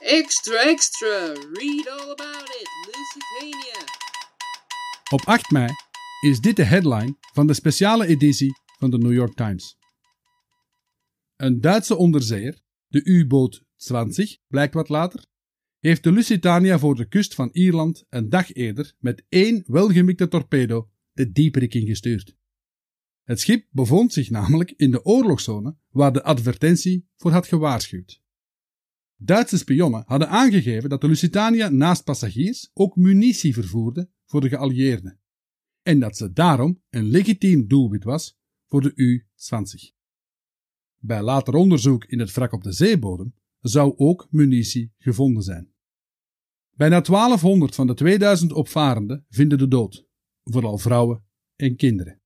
Extra, 0.00 0.56
extra! 0.56 1.34
Read 1.52 1.88
all 1.88 2.10
about 2.10 2.48
it! 2.48 2.68
Lusitania! 2.86 3.84
Op 5.10 5.20
8 5.24 5.50
mei 5.50 5.68
is 6.20 6.40
dit 6.40 6.56
de 6.56 6.64
headline 6.64 7.16
van 7.32 7.46
de 7.46 7.54
speciale 7.54 8.06
editie 8.06 8.52
van 8.78 8.90
de 8.90 8.98
New 8.98 9.12
York 9.12 9.34
Times. 9.34 9.76
Een 11.36 11.60
Duitse 11.60 11.96
onderzeeër, 11.96 12.58
de 12.86 13.04
U-boot 13.04 13.64
20, 13.76 14.36
blijkt 14.48 14.74
wat 14.74 14.88
later, 14.88 15.24
heeft 15.78 16.02
de 16.02 16.12
Lusitania 16.12 16.78
voor 16.78 16.94
de 16.94 17.08
kust 17.08 17.34
van 17.34 17.48
Ierland 17.52 18.04
een 18.08 18.28
dag 18.28 18.52
eerder 18.52 18.92
met 18.98 19.24
één 19.28 19.64
welgemikte 19.66 20.28
torpedo 20.28 20.90
de 21.12 21.32
dieperik 21.32 21.74
ingestuurd. 21.74 22.36
Het 23.28 23.40
schip 23.40 23.66
bevond 23.70 24.12
zich 24.12 24.30
namelijk 24.30 24.70
in 24.70 24.90
de 24.90 25.04
oorlogszone 25.04 25.76
waar 25.88 26.12
de 26.12 26.22
advertentie 26.22 27.08
voor 27.16 27.30
had 27.30 27.46
gewaarschuwd. 27.46 28.22
Duitse 29.16 29.58
spionnen 29.58 30.02
hadden 30.06 30.28
aangegeven 30.28 30.88
dat 30.88 31.00
de 31.00 31.06
Lusitania 31.06 31.68
naast 31.68 32.04
passagiers 32.04 32.70
ook 32.72 32.96
munitie 32.96 33.54
vervoerde 33.54 34.10
voor 34.24 34.40
de 34.40 34.48
geallieerden 34.48 35.20
en 35.82 36.00
dat 36.00 36.16
ze 36.16 36.32
daarom 36.32 36.82
een 36.90 37.04
legitiem 37.04 37.66
doelwit 37.66 38.04
was 38.04 38.38
voor 38.66 38.80
de 38.80 38.92
U-20. 38.94 39.94
Bij 40.98 41.22
later 41.22 41.54
onderzoek 41.54 42.04
in 42.04 42.18
het 42.18 42.32
wrak 42.32 42.52
op 42.52 42.62
de 42.62 42.72
zeebodem 42.72 43.34
zou 43.60 43.94
ook 43.96 44.26
munitie 44.30 44.92
gevonden 44.98 45.42
zijn. 45.42 45.72
Bijna 46.70 47.00
1200 47.00 47.74
van 47.74 47.86
de 47.86 47.94
2000 47.94 48.52
opvarenden 48.52 49.26
vinden 49.28 49.58
de 49.58 49.68
dood, 49.68 50.06
vooral 50.42 50.78
vrouwen 50.78 51.24
en 51.56 51.76
kinderen. 51.76 52.17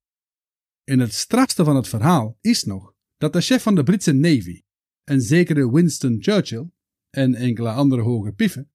En 0.84 0.98
het 0.98 1.12
strafste 1.12 1.64
van 1.64 1.76
het 1.76 1.88
verhaal 1.88 2.38
is 2.40 2.64
nog 2.64 2.94
dat 3.16 3.32
de 3.32 3.40
chef 3.40 3.62
van 3.62 3.74
de 3.74 3.82
Britse 3.82 4.12
Navy, 4.12 4.62
een 5.04 5.20
zekere 5.20 5.72
Winston 5.72 6.16
Churchill 6.20 6.70
en 7.10 7.34
enkele 7.34 7.70
andere 7.70 8.02
hoge 8.02 8.32
piffen, 8.32 8.70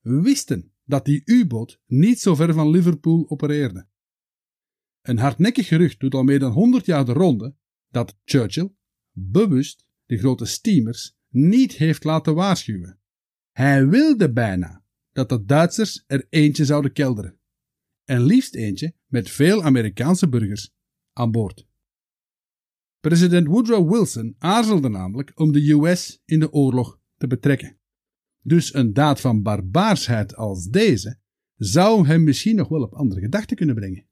wisten 0.00 0.72
dat 0.84 1.04
die 1.04 1.22
U-boot 1.24 1.80
niet 1.86 2.20
zo 2.20 2.34
ver 2.34 2.54
van 2.54 2.70
Liverpool 2.70 3.30
opereerde. 3.30 3.86
Een 5.02 5.18
hardnekkig 5.18 5.66
gerucht 5.66 6.00
doet 6.00 6.14
al 6.14 6.22
meer 6.22 6.38
dan 6.38 6.52
100 6.52 6.86
jaar 6.86 7.04
de 7.04 7.12
ronde 7.12 7.54
dat 7.88 8.16
Churchill 8.24 8.72
bewust 9.12 9.86
de 10.06 10.18
grote 10.18 10.44
steamers 10.44 11.16
niet 11.28 11.72
heeft 11.72 12.04
laten 12.04 12.34
waarschuwen. 12.34 12.98
Hij 13.52 13.86
wilde 13.86 14.32
bijna 14.32 14.84
dat 15.12 15.28
de 15.28 15.44
Duitsers 15.44 16.04
er 16.06 16.26
eentje 16.30 16.64
zouden 16.64 16.92
kelderen. 16.92 17.38
En 18.04 18.22
liefst 18.22 18.54
eentje 18.54 18.94
met 19.06 19.30
veel 19.30 19.62
Amerikaanse 19.62 20.28
burgers 20.28 20.76
aan 21.18 21.30
boord. 21.30 21.66
President 23.00 23.46
Woodrow 23.46 23.90
Wilson 23.90 24.34
aarzelde 24.38 24.88
namelijk 24.88 25.32
om 25.34 25.52
de 25.52 25.72
US 25.72 26.22
in 26.24 26.40
de 26.40 26.52
oorlog 26.52 27.00
te 27.16 27.26
betrekken. 27.26 27.78
Dus 28.42 28.74
een 28.74 28.92
daad 28.92 29.20
van 29.20 29.42
barbaarsheid 29.42 30.34
als 30.34 30.66
deze 30.66 31.20
zou 31.54 32.06
hem 32.06 32.24
misschien 32.24 32.56
nog 32.56 32.68
wel 32.68 32.82
op 32.82 32.94
andere 32.94 33.20
gedachten 33.20 33.56
kunnen 33.56 33.74
brengen. 33.74 34.08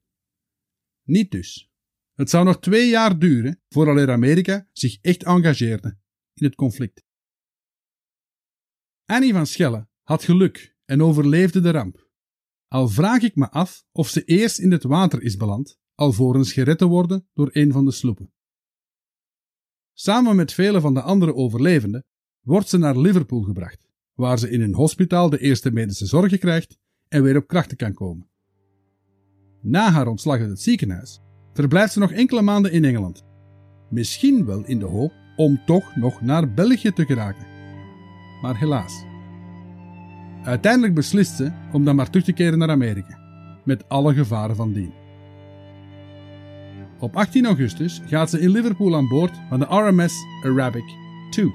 Niet 1.03 1.31
dus. 1.31 1.71
Het 2.13 2.29
zou 2.29 2.45
nog 2.45 2.59
twee 2.59 2.89
jaar 2.89 3.19
duren 3.19 3.61
vooraleer 3.69 4.11
Amerika 4.11 4.67
zich 4.71 4.97
echt 5.01 5.23
engageerde 5.23 5.97
in 6.33 6.45
het 6.45 6.55
conflict. 6.55 7.05
Annie 9.05 9.33
van 9.33 9.47
Schelle 9.47 9.87
had 10.01 10.23
geluk 10.23 10.75
en 10.85 11.01
overleefde 11.01 11.59
de 11.59 11.71
ramp. 11.71 12.09
Al 12.67 12.87
vraag 12.87 13.21
ik 13.21 13.35
me 13.35 13.49
af 13.49 13.85
of 13.91 14.09
ze 14.09 14.23
eerst 14.23 14.59
in 14.59 14.71
het 14.71 14.83
water 14.83 15.21
is 15.21 15.35
beland, 15.35 15.79
alvorens 15.97 16.53
gered 16.53 16.77
te 16.77 16.85
worden 16.85 17.27
door 17.33 17.49
een 17.51 17.71
van 17.71 17.85
de 17.85 17.91
sloepen. 17.91 18.31
Samen 19.93 20.35
met 20.35 20.53
vele 20.53 20.81
van 20.81 20.93
de 20.93 21.01
andere 21.01 21.35
overlevenden 21.35 22.05
wordt 22.41 22.69
ze 22.69 22.77
naar 22.77 22.97
Liverpool 22.97 23.41
gebracht, 23.41 23.87
waar 24.13 24.39
ze 24.39 24.49
in 24.49 24.61
een 24.61 24.73
hospitaal 24.73 25.29
de 25.29 25.39
eerste 25.39 25.71
medische 25.71 26.05
zorgen 26.05 26.39
krijgt 26.39 26.77
en 27.07 27.23
weer 27.23 27.37
op 27.37 27.47
krachten 27.47 27.77
kan 27.77 27.93
komen. 27.93 28.29
Na 29.61 29.91
haar 29.91 30.07
ontslag 30.07 30.39
uit 30.39 30.49
het 30.49 30.61
ziekenhuis 30.61 31.19
verblijft 31.53 31.93
ze 31.93 31.99
nog 31.99 32.11
enkele 32.11 32.41
maanden 32.41 32.71
in 32.71 32.85
Engeland. 32.85 33.25
Misschien 33.89 34.45
wel 34.45 34.65
in 34.65 34.79
de 34.79 34.85
hoop 34.85 35.13
om 35.35 35.61
toch 35.65 35.95
nog 35.95 36.21
naar 36.21 36.53
België 36.53 36.91
te 36.91 37.05
geraken. 37.05 37.47
Maar 38.41 38.59
helaas. 38.59 39.03
Uiteindelijk 40.43 40.93
beslist 40.93 41.35
ze 41.35 41.51
om 41.71 41.85
dan 41.85 41.95
maar 41.95 42.09
terug 42.09 42.25
te 42.25 42.33
keren 42.33 42.57
naar 42.57 42.69
Amerika, 42.69 43.19
met 43.65 43.89
alle 43.89 44.13
gevaren 44.13 44.55
van 44.55 44.73
dien. 44.73 45.06
Op 46.99 47.15
18 47.15 47.45
augustus 47.45 48.01
gaat 48.05 48.29
ze 48.29 48.39
in 48.39 48.49
Liverpool 48.49 48.95
aan 48.95 49.07
boord 49.07 49.31
van 49.49 49.59
de 49.59 49.65
RMS 49.65 50.13
Arabic 50.43 50.95
II. 51.37 51.53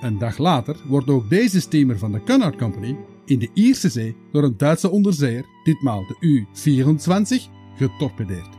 Een 0.00 0.18
dag 0.18 0.38
later 0.38 0.76
wordt 0.88 1.08
ook 1.08 1.30
deze 1.30 1.60
steamer 1.60 1.98
van 1.98 2.12
de 2.12 2.22
Cunard 2.22 2.56
Company 2.56 2.96
in 3.24 3.38
de 3.38 3.50
Ierse 3.54 3.88
Zee 3.88 4.16
door 4.32 4.44
een 4.44 4.56
Duitse 4.56 4.90
onderzeeër, 4.90 5.44
ditmaal 5.64 6.06
de 6.06 6.16
U-24, 6.20 7.50
getorpedeerd. 7.76 8.58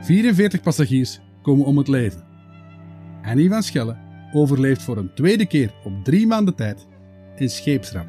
44 0.00 0.60
passagiers 0.60 1.20
komen 1.42 1.66
om 1.66 1.78
het 1.78 1.88
leven. 1.88 2.24
Annie 3.22 3.48
van 3.48 3.62
Schelle 3.62 3.96
overleeft 4.32 4.82
voor 4.82 4.96
een 4.96 5.14
tweede 5.14 5.46
keer 5.46 5.74
op 5.84 6.04
drie 6.04 6.26
maanden 6.26 6.54
tijd 6.54 6.86
een 7.36 7.48
scheepsramp. 7.48 8.08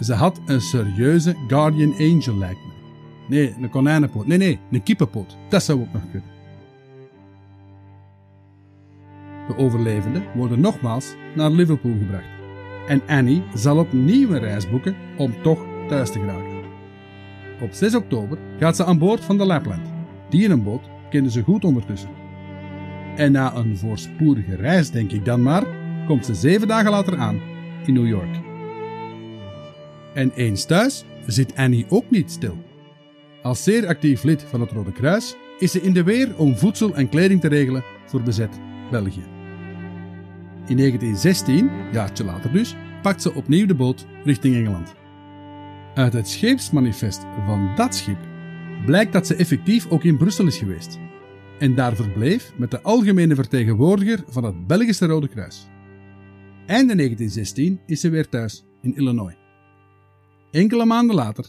Ze 0.00 0.14
had 0.14 0.40
een 0.46 0.60
serieuze 0.60 1.34
Guardian 1.48 1.92
Angel, 1.92 2.38
lijkt. 2.38 2.71
Nee, 3.28 3.54
een 3.60 3.70
konijnenpoot. 3.70 4.26
Nee, 4.26 4.38
nee, 4.38 4.58
een 4.70 4.82
kippenpoot. 4.82 5.36
Dat 5.48 5.62
zou 5.62 5.80
ook 5.80 5.92
nog 5.92 6.02
kunnen. 6.10 6.30
De 9.48 9.56
overlevenden 9.56 10.24
worden 10.34 10.60
nogmaals 10.60 11.14
naar 11.34 11.50
Liverpool 11.50 11.96
gebracht. 11.98 12.40
En 12.86 13.02
Annie 13.06 13.42
zal 13.54 13.78
opnieuw 13.78 14.30
een 14.30 14.38
reis 14.38 14.70
boeken 14.70 14.96
om 15.16 15.42
toch 15.42 15.64
thuis 15.88 16.12
te 16.12 16.18
geraken. 16.18 16.62
Op 17.60 17.72
6 17.72 17.94
oktober 17.94 18.38
gaat 18.58 18.76
ze 18.76 18.84
aan 18.84 18.98
boord 18.98 19.24
van 19.24 19.38
de 19.38 19.44
Lapland. 19.44 19.92
Die 20.28 20.44
in 20.44 20.50
een 20.50 20.62
boot 20.62 20.88
kennen 21.10 21.30
ze 21.30 21.42
goed 21.42 21.64
ondertussen. 21.64 22.10
En 23.16 23.32
na 23.32 23.54
een 23.54 23.76
voorspoedige 23.76 24.56
reis, 24.56 24.90
denk 24.90 25.12
ik 25.12 25.24
dan 25.24 25.42
maar, 25.42 25.64
komt 26.06 26.26
ze 26.26 26.34
zeven 26.34 26.68
dagen 26.68 26.90
later 26.90 27.18
aan 27.18 27.40
in 27.86 27.94
New 27.94 28.06
York. 28.06 28.40
En 30.14 30.32
eens 30.34 30.64
thuis 30.64 31.04
zit 31.26 31.56
Annie 31.56 31.86
ook 31.88 32.10
niet 32.10 32.30
stil. 32.30 32.56
Als 33.42 33.62
zeer 33.62 33.86
actief 33.86 34.22
lid 34.22 34.42
van 34.42 34.60
het 34.60 34.70
Rode 34.70 34.92
Kruis 34.92 35.36
is 35.58 35.70
ze 35.70 35.80
in 35.80 35.92
de 35.92 36.02
weer 36.02 36.36
om 36.36 36.56
voedsel 36.56 36.94
en 36.94 37.08
kleding 37.08 37.40
te 37.40 37.48
regelen 37.48 37.84
voor 38.06 38.22
bezet 38.22 38.60
België. 38.90 39.24
In 40.66 40.76
1916, 40.76 41.70
jaartje 41.92 42.24
later 42.24 42.52
dus, 42.52 42.76
pakt 43.02 43.22
ze 43.22 43.34
opnieuw 43.34 43.66
de 43.66 43.74
boot 43.74 44.06
richting 44.24 44.54
Engeland. 44.54 44.94
Uit 45.94 46.12
het 46.12 46.28
scheepsmanifest 46.28 47.20
van 47.46 47.72
dat 47.76 47.94
schip 47.94 48.18
blijkt 48.86 49.12
dat 49.12 49.26
ze 49.26 49.34
effectief 49.34 49.90
ook 49.90 50.04
in 50.04 50.16
Brussel 50.16 50.46
is 50.46 50.56
geweest 50.56 50.98
en 51.58 51.74
daar 51.74 51.96
verbleef 51.96 52.52
met 52.56 52.70
de 52.70 52.82
algemene 52.82 53.34
vertegenwoordiger 53.34 54.24
van 54.28 54.44
het 54.44 54.66
Belgische 54.66 55.06
Rode 55.06 55.28
Kruis. 55.28 55.66
Einde 56.66 56.94
1916 56.94 57.80
is 57.86 58.00
ze 58.00 58.08
weer 58.08 58.28
thuis 58.28 58.64
in 58.80 58.96
Illinois. 58.96 59.36
Enkele 60.50 60.84
maanden 60.84 61.16
later 61.16 61.44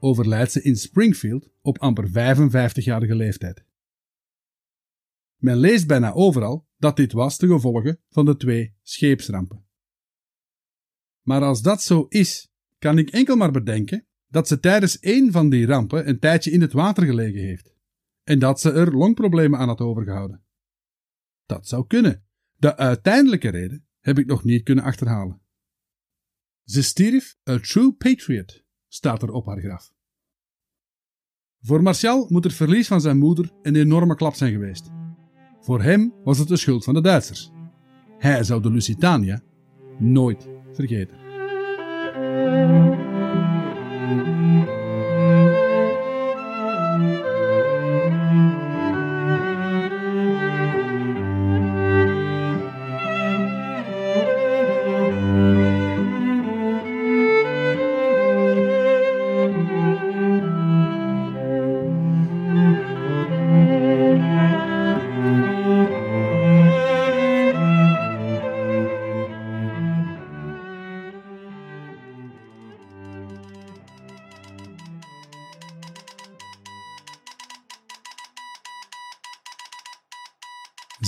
overlijdt 0.00 0.52
ze 0.52 0.62
in 0.62 0.76
Springfield 0.76 1.50
op 1.60 1.78
amper 1.78 2.08
55-jarige 2.08 3.14
leeftijd. 3.14 3.64
Men 5.36 5.56
leest 5.56 5.86
bijna 5.86 6.12
overal 6.12 6.68
dat 6.76 6.96
dit 6.96 7.12
was 7.12 7.38
de 7.38 7.46
gevolgen 7.46 8.00
van 8.08 8.24
de 8.24 8.36
twee 8.36 8.74
scheepsrampen. 8.82 9.66
Maar 11.22 11.42
als 11.42 11.62
dat 11.62 11.82
zo 11.82 12.06
is, 12.08 12.50
kan 12.78 12.98
ik 12.98 13.10
enkel 13.10 13.36
maar 13.36 13.52
bedenken 13.52 14.06
dat 14.26 14.48
ze 14.48 14.60
tijdens 14.60 14.98
één 14.98 15.32
van 15.32 15.48
die 15.48 15.66
rampen 15.66 16.08
een 16.08 16.18
tijdje 16.18 16.50
in 16.50 16.60
het 16.60 16.72
water 16.72 17.04
gelegen 17.04 17.40
heeft 17.40 17.76
en 18.28 18.38
dat 18.38 18.60
ze 18.60 18.72
er 18.72 18.92
longproblemen 18.92 19.58
aan 19.58 19.68
had 19.68 19.80
overgehouden. 19.80 20.42
Dat 21.46 21.68
zou 21.68 21.86
kunnen. 21.86 22.24
De 22.54 22.76
uiteindelijke 22.76 23.48
reden 23.48 23.86
heb 23.98 24.18
ik 24.18 24.26
nog 24.26 24.44
niet 24.44 24.62
kunnen 24.62 24.84
achterhalen. 24.84 25.40
Ze 26.64 26.82
stierf 26.82 27.36
a 27.50 27.58
true 27.58 27.92
patriot, 27.92 28.64
staat 28.88 29.22
er 29.22 29.30
op 29.30 29.46
haar 29.46 29.60
graf. 29.60 29.92
Voor 31.60 31.82
Martial 31.82 32.26
moet 32.28 32.44
het 32.44 32.52
verlies 32.52 32.88
van 32.88 33.00
zijn 33.00 33.18
moeder 33.18 33.50
een 33.62 33.76
enorme 33.76 34.14
klap 34.14 34.34
zijn 34.34 34.52
geweest. 34.52 34.90
Voor 35.60 35.82
hem 35.82 36.14
was 36.24 36.38
het 36.38 36.48
de 36.48 36.56
schuld 36.56 36.84
van 36.84 36.94
de 36.94 37.00
Duitsers. 37.00 37.50
Hij 38.18 38.44
zou 38.44 38.62
de 38.62 38.70
Lusitania 38.70 39.40
nooit 39.98 40.48
vergeten. 40.72 41.16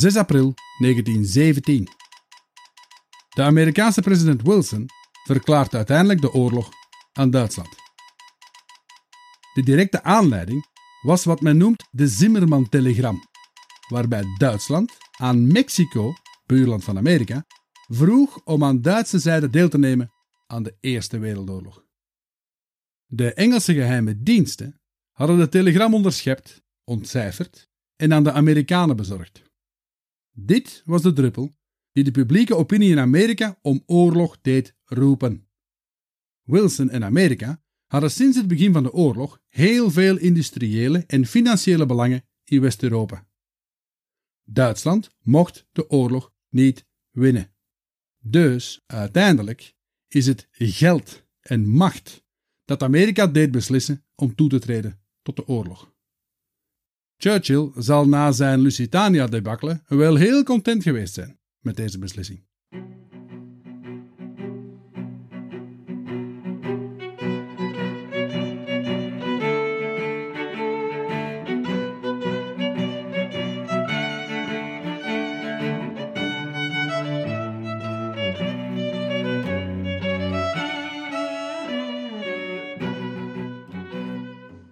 ...6 0.01 0.17
april 0.17 0.55
1917. 0.79 1.89
De 3.29 3.43
Amerikaanse 3.43 4.01
president 4.01 4.43
Wilson 4.43 4.87
verklaart 5.27 5.75
uiteindelijk 5.75 6.21
de 6.21 6.33
oorlog 6.33 6.69
aan 7.13 7.31
Duitsland. 7.31 7.69
De 9.53 9.63
directe 9.63 10.03
aanleiding 10.03 10.67
was 11.03 11.25
wat 11.25 11.41
men 11.41 11.57
noemt 11.57 11.85
de 11.91 12.09
Zimmerman-telegram, 12.09 13.19
waarbij 13.89 14.25
Duitsland 14.39 14.97
aan 15.19 15.47
Mexico, 15.47 16.13
buurland 16.47 16.85
van 16.85 16.97
Amerika, 16.97 17.45
vroeg 17.87 18.45
om 18.45 18.65
aan 18.65 18.81
Duitse 18.81 19.19
zijde 19.19 19.51
deel 19.51 19.69
te 19.69 19.79
nemen 19.79 20.11
aan 20.47 20.63
de 20.63 20.77
Eerste 20.81 21.19
Wereldoorlog. 21.19 21.85
De 23.07 23.35
Engelse 23.35 23.75
geheime 23.75 24.23
diensten 24.23 24.81
hadden 25.13 25.39
de 25.39 25.49
telegram 25.49 25.95
onderschept, 25.95 26.63
ontcijferd 26.85 27.69
en 27.97 28.13
aan 28.13 28.25
de 28.25 28.33
Amerikanen 28.33 28.97
bezorgd. 28.97 29.50
Dit 30.45 30.83
was 30.85 31.03
de 31.03 31.13
druppel 31.13 31.53
die 31.93 32.05
de 32.05 32.11
publieke 32.11 32.57
opinie 32.57 32.91
in 32.91 32.99
Amerika 32.99 33.59
om 33.63 33.83
oorlog 33.87 34.41
deed 34.41 34.75
roepen. 34.85 35.49
Wilson 36.43 36.91
en 36.91 37.05
Amerika 37.05 37.63
hadden 37.87 38.11
sinds 38.11 38.37
het 38.37 38.47
begin 38.47 38.73
van 38.73 38.83
de 38.83 38.93
oorlog 38.93 39.41
heel 39.49 39.91
veel 39.91 40.17
industriële 40.17 41.05
en 41.07 41.27
financiële 41.27 41.87
belangen 41.87 42.25
in 42.45 42.61
West-Europa. 42.61 43.29
Duitsland 44.45 45.11
mocht 45.23 45.67
de 45.73 45.91
oorlog 45.91 46.33
niet 46.49 46.87
winnen. 47.11 47.55
Dus 48.19 48.83
uiteindelijk 48.87 49.75
is 50.09 50.27
het 50.27 50.49
geld 50.51 51.27
en 51.41 51.69
macht 51.69 52.25
dat 52.65 52.83
Amerika 52.83 53.27
deed 53.27 53.51
beslissen 53.51 54.05
om 54.15 54.35
toe 54.35 54.49
te 54.49 54.59
treden 54.59 55.03
tot 55.23 55.37
de 55.37 55.47
oorlog. 55.47 55.95
Churchill 57.23 57.71
zal 57.77 58.09
na 58.09 58.33
zijn 58.33 58.61
Lusitania-debakkelen 58.61 59.83
wel 59.87 60.15
heel 60.15 60.43
content 60.43 60.83
geweest 60.83 61.15
zijn 61.15 61.39
met 61.61 61.77
deze 61.77 61.99
beslissing. 61.99 62.45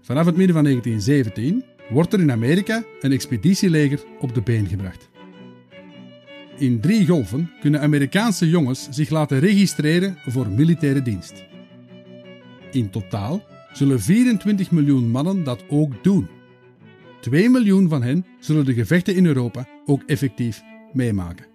Vanaf 0.03 0.27
het 0.27 0.37
midden 0.37 0.55
van 0.55 0.65
1917 0.65 1.77
wordt 1.89 2.13
er 2.13 2.21
in 2.21 2.31
Amerika 2.31 2.85
een 3.01 3.13
expeditieleger 3.13 4.05
op 4.21 4.35
de 4.35 4.43
been 4.43 4.67
gebracht. 4.67 5.09
In 6.57 6.81
drie 6.81 7.07
golven 7.07 7.51
kunnen 7.61 7.81
Amerikaanse 7.81 8.49
jongens 8.49 8.89
zich 8.91 9.11
laten 9.11 9.39
registreren 9.39 10.19
voor 10.27 10.49
militaire 10.49 11.03
dienst. 11.03 11.45
In 12.71 12.91
totaal 12.91 13.45
zullen 13.73 14.01
24 14.01 14.71
miljoen 14.71 15.11
mannen 15.11 15.45
dat 15.45 15.65
ook 15.69 16.05
doen. 16.05 16.29
2 17.21 17.51
miljoen 17.51 17.89
van 17.89 18.03
hen 18.03 18.27
zullen 18.41 18.65
de 18.65 18.75
gevechten 18.75 19.15
in 19.15 19.27
Europa 19.27 19.69
ook 19.87 20.03
effectief 20.07 20.63
meemaken. 20.93 21.47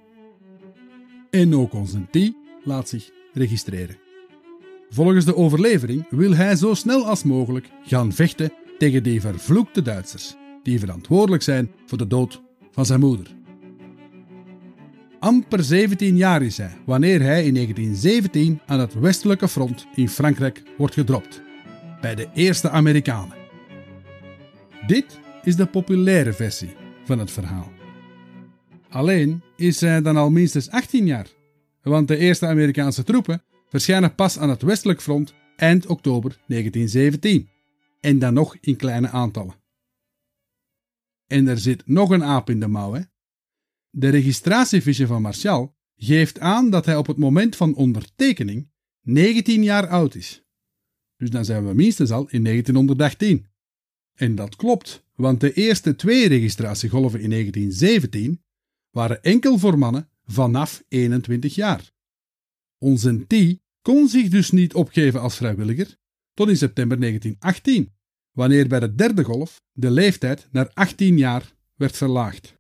En 1.30 1.56
ook 1.56 1.72
T 2.12 2.32
laat 2.64 2.90
zich 2.90 3.10
registreren. 3.34 3.98
Volgens 4.90 5.26
de 5.26 5.36
overlevering 5.36 6.06
wil 6.10 6.36
hij 6.36 6.56
zo 6.56 6.74
snel 6.74 7.06
als 7.06 7.24
mogelijk 7.24 7.70
gaan 7.84 8.12
vechten 8.12 8.54
tegen 8.84 9.04
die 9.04 9.22
vervloekte 9.22 9.82
Duitsers, 9.82 10.36
die 10.64 10.80
verantwoordelijk 10.80 11.44
zijn 11.44 11.72
voor 11.86 11.98
de 11.98 12.08
dood 12.08 12.42
van 12.72 12.86
zijn 12.86 13.00
moeder. 13.00 13.36
Amper 15.20 15.64
17 15.64 16.18
jaar 16.18 16.42
is 16.42 16.58
hij 16.58 16.78
wanneer 16.86 17.22
hij 17.22 17.46
in 17.46 17.54
1917 17.54 18.62
aan 18.66 18.80
het 18.80 18.94
westelijke 18.94 19.48
front 19.48 19.86
in 19.96 20.10
Frankrijk 20.10 20.64
wordt 20.78 20.94
gedropt, 20.94 21.42
bij 22.02 22.16
de 22.16 22.28
eerste 22.34 22.70
Amerikanen. 22.70 23.38
Dit 24.88 25.20
is 25.44 25.56
de 25.56 25.66
populaire 25.66 26.34
versie 26.34 26.76
van 27.06 27.20
het 27.20 27.32
verhaal. 27.32 27.72
Alleen 28.90 29.42
is 29.56 29.82
hij 29.82 30.02
dan 30.02 30.18
al 30.18 30.30
minstens 30.30 30.70
18 30.70 31.06
jaar, 31.06 31.28
want 31.82 32.08
de 32.08 32.18
eerste 32.18 32.48
Amerikaanse 32.48 33.04
troepen 33.04 33.44
verschijnen 33.70 34.16
pas 34.16 34.40
aan 34.40 34.50
het 34.50 34.62
westelijk 34.62 35.02
front 35.02 35.34
eind 35.56 35.86
oktober 35.86 36.38
1917 36.48 37.52
en 38.04 38.20
dan 38.20 38.34
nog 38.34 38.58
in 38.60 38.76
kleine 38.76 39.10
aantallen. 39.10 39.62
En 41.28 41.48
er 41.48 41.58
zit 41.58 41.88
nog 41.88 42.10
een 42.10 42.24
aap 42.24 42.50
in 42.50 42.60
de 42.60 42.68
mouw, 42.68 42.94
hè? 42.94 43.02
De 43.90 44.10
registratiefiche 44.10 45.08
van 45.08 45.22
Martial 45.22 45.76
geeft 45.96 46.40
aan 46.40 46.70
dat 46.70 46.86
hij 46.86 46.96
op 46.96 47.08
het 47.08 47.18
moment 47.18 47.56
van 47.56 47.76
ondertekening 47.76 48.72
19 49.02 49.64
jaar 49.64 49.88
oud 49.88 50.16
is. 50.16 50.44
Dus 51.18 51.30
dan 51.30 51.46
zijn 51.46 51.68
we 51.68 51.74
minstens 51.74 52.12
al 52.12 52.28
in 52.30 52.44
1918. 52.44 53.48
En 54.14 54.36
dat 54.36 54.56
klopt, 54.56 55.06
want 55.16 55.40
de 55.40 55.54
eerste 55.54 55.96
twee 55.96 56.28
registratiegolven 56.28 57.20
in 57.20 57.30
1917 57.30 58.44
waren 58.90 59.24
enkel 59.24 59.58
voor 59.58 59.78
mannen 59.78 60.10
vanaf 60.26 60.84
21 60.88 61.56
jaar. 61.56 61.92
Onze 62.78 63.26
T 63.28 63.60
kon 63.82 64.08
zich 64.08 64.30
dus 64.30 64.52
niet 64.52 64.74
opgeven 64.74 65.22
als 65.22 65.36
vrijwilliger 65.36 66.02
tot 66.34 66.50
in 66.50 66.58
september 66.58 67.00
1918, 67.00 67.94
wanneer 68.32 68.68
bij 68.68 68.80
de 68.80 68.96
derde 68.96 69.24
golf 69.24 69.62
de 69.72 69.92
leeftijd 69.92 70.48
naar 70.52 70.72
18 70.74 71.18
jaar 71.18 71.54
werd 71.76 71.98
verlaagd. 71.98 72.56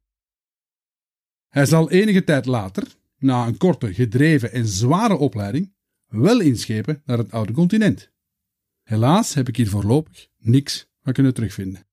Hij 1.47 1.65
zal 1.65 1.91
enige 1.91 2.23
tijd 2.23 2.45
later, 2.45 2.87
na 3.17 3.47
een 3.47 3.57
korte, 3.57 3.93
gedreven 3.93 4.51
en 4.51 4.67
zware 4.67 5.17
opleiding, 5.17 5.73
wel 6.07 6.39
inschepen 6.39 7.01
naar 7.05 7.17
het 7.17 7.31
oude 7.31 7.53
continent. 7.53 8.11
Helaas 8.83 9.33
heb 9.33 9.47
ik 9.47 9.55
hier 9.55 9.69
voorlopig 9.69 10.27
niks 10.37 10.87
van 11.01 11.13
kunnen 11.13 11.33
terugvinden. 11.33 11.87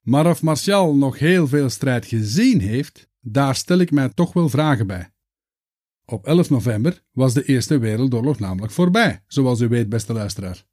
Maar 0.00 0.26
of 0.26 0.42
Martial 0.42 0.94
nog 0.94 1.18
heel 1.18 1.46
veel 1.46 1.68
strijd 1.68 2.06
gezien 2.06 2.60
heeft, 2.60 3.08
daar 3.20 3.54
stel 3.54 3.78
ik 3.78 3.90
mij 3.90 4.08
toch 4.08 4.32
wel 4.32 4.48
vragen 4.48 4.86
bij. 4.86 5.12
Op 6.04 6.26
11 6.26 6.50
november 6.50 7.04
was 7.12 7.34
de 7.34 7.44
Eerste 7.44 7.78
Wereldoorlog 7.78 8.38
namelijk 8.38 8.72
voorbij, 8.72 9.22
zoals 9.26 9.60
u 9.60 9.68
weet, 9.68 9.88
beste 9.88 10.12
luisteraar. 10.12 10.64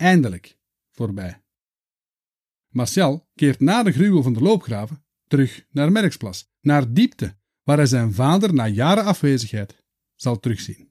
Eindelijk 0.00 0.58
voorbij. 0.90 1.42
Martial 2.68 3.28
keert 3.34 3.60
na 3.60 3.82
de 3.82 3.92
gruwel 3.92 4.22
van 4.22 4.32
de 4.32 4.40
loopgraven 4.40 5.04
terug 5.26 5.66
naar 5.70 5.92
Merksplas, 5.92 6.50
naar 6.60 6.92
diepte, 6.92 7.36
waar 7.62 7.76
hij 7.76 7.86
zijn 7.86 8.12
vader 8.12 8.54
na 8.54 8.66
jaren 8.66 9.04
afwezigheid 9.04 9.84
zal 10.14 10.38
terugzien. 10.38 10.89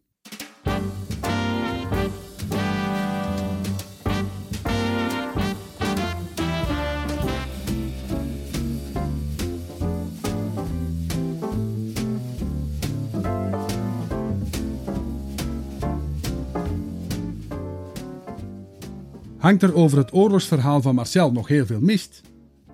Hangt 19.39 19.63
er 19.63 19.75
over 19.75 19.97
het 19.97 20.13
oorlogsverhaal 20.13 20.81
van 20.81 20.95
Marcel 20.95 21.31
nog 21.31 21.47
heel 21.47 21.65
veel 21.65 21.79
mist? 21.81 22.21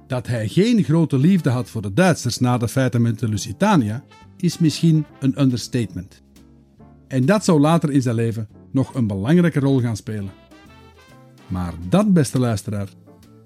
Dat 0.07 0.27
hij 0.27 0.47
geen 0.47 0.83
grote 0.83 1.17
liefde 1.17 1.49
had 1.49 1.69
voor 1.69 1.81
de 1.81 1.93
Duitsers 1.93 2.39
na 2.39 2.57
de 2.57 2.67
feiten 2.67 3.01
met 3.01 3.19
de 3.19 3.27
Lusitania, 3.27 4.03
is 4.37 4.57
misschien 4.57 5.05
een 5.19 5.41
understatement. 5.41 6.23
En 7.07 7.25
dat 7.25 7.43
zou 7.43 7.59
later 7.59 7.91
in 7.91 8.01
zijn 8.01 8.15
leven 8.15 8.47
nog 8.71 8.93
een 8.93 9.07
belangrijke 9.07 9.59
rol 9.59 9.79
gaan 9.79 9.95
spelen. 9.95 10.31
Maar 11.47 11.73
dat, 11.89 12.13
beste 12.13 12.39
luisteraar, 12.39 12.89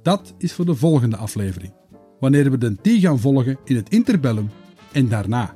dat 0.02 0.34
is 0.38 0.54
voor 0.54 0.66
de 0.66 0.76
volgende 0.76 1.18
aflevering, 1.18 1.74
wanneer 2.20 2.52
we 2.52 2.58
de 2.58 2.76
T 2.76 3.02
gaan 3.02 3.20
volgen 3.20 3.58
in 3.64 3.76
het 3.76 3.90
interbellum 3.90 4.50
en 4.92 5.10
daarna. 5.10 5.56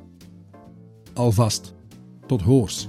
Alvast, 1.12 1.74
tot 2.26 2.42
hoors. 2.42 2.88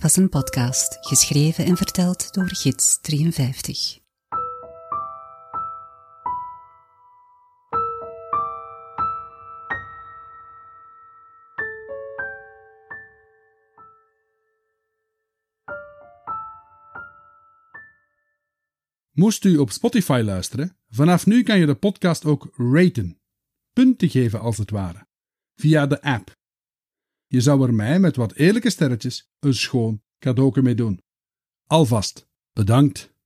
Was 0.00 0.16
een 0.16 0.28
podcast, 0.28 0.96
geschreven 1.00 1.64
en 1.64 1.76
verteld 1.76 2.34
door 2.34 2.48
Gids 2.48 3.00
53. 3.00 3.98
Moest 19.12 19.44
u 19.44 19.56
op 19.56 19.70
Spotify 19.70 20.22
luisteren, 20.24 20.76
vanaf 20.88 21.26
nu 21.26 21.42
kan 21.42 21.58
je 21.58 21.66
de 21.66 21.74
podcast 21.74 22.24
ook 22.24 22.52
raten. 22.56 23.20
Punten 23.72 24.08
geven 24.08 24.40
als 24.40 24.56
het 24.56 24.70
ware. 24.70 25.06
Via 25.54 25.86
de 25.86 26.02
app. 26.02 26.38
Je 27.32 27.40
zou 27.40 27.66
er 27.66 27.74
mij 27.74 27.98
met 27.98 28.16
wat 28.16 28.32
eerlijke 28.32 28.70
sterretjes 28.70 29.30
een 29.38 29.54
schoon 29.54 30.02
cadeau 30.18 30.62
mee 30.62 30.74
doen. 30.74 31.02
Alvast, 31.66 32.28
bedankt. 32.52 33.09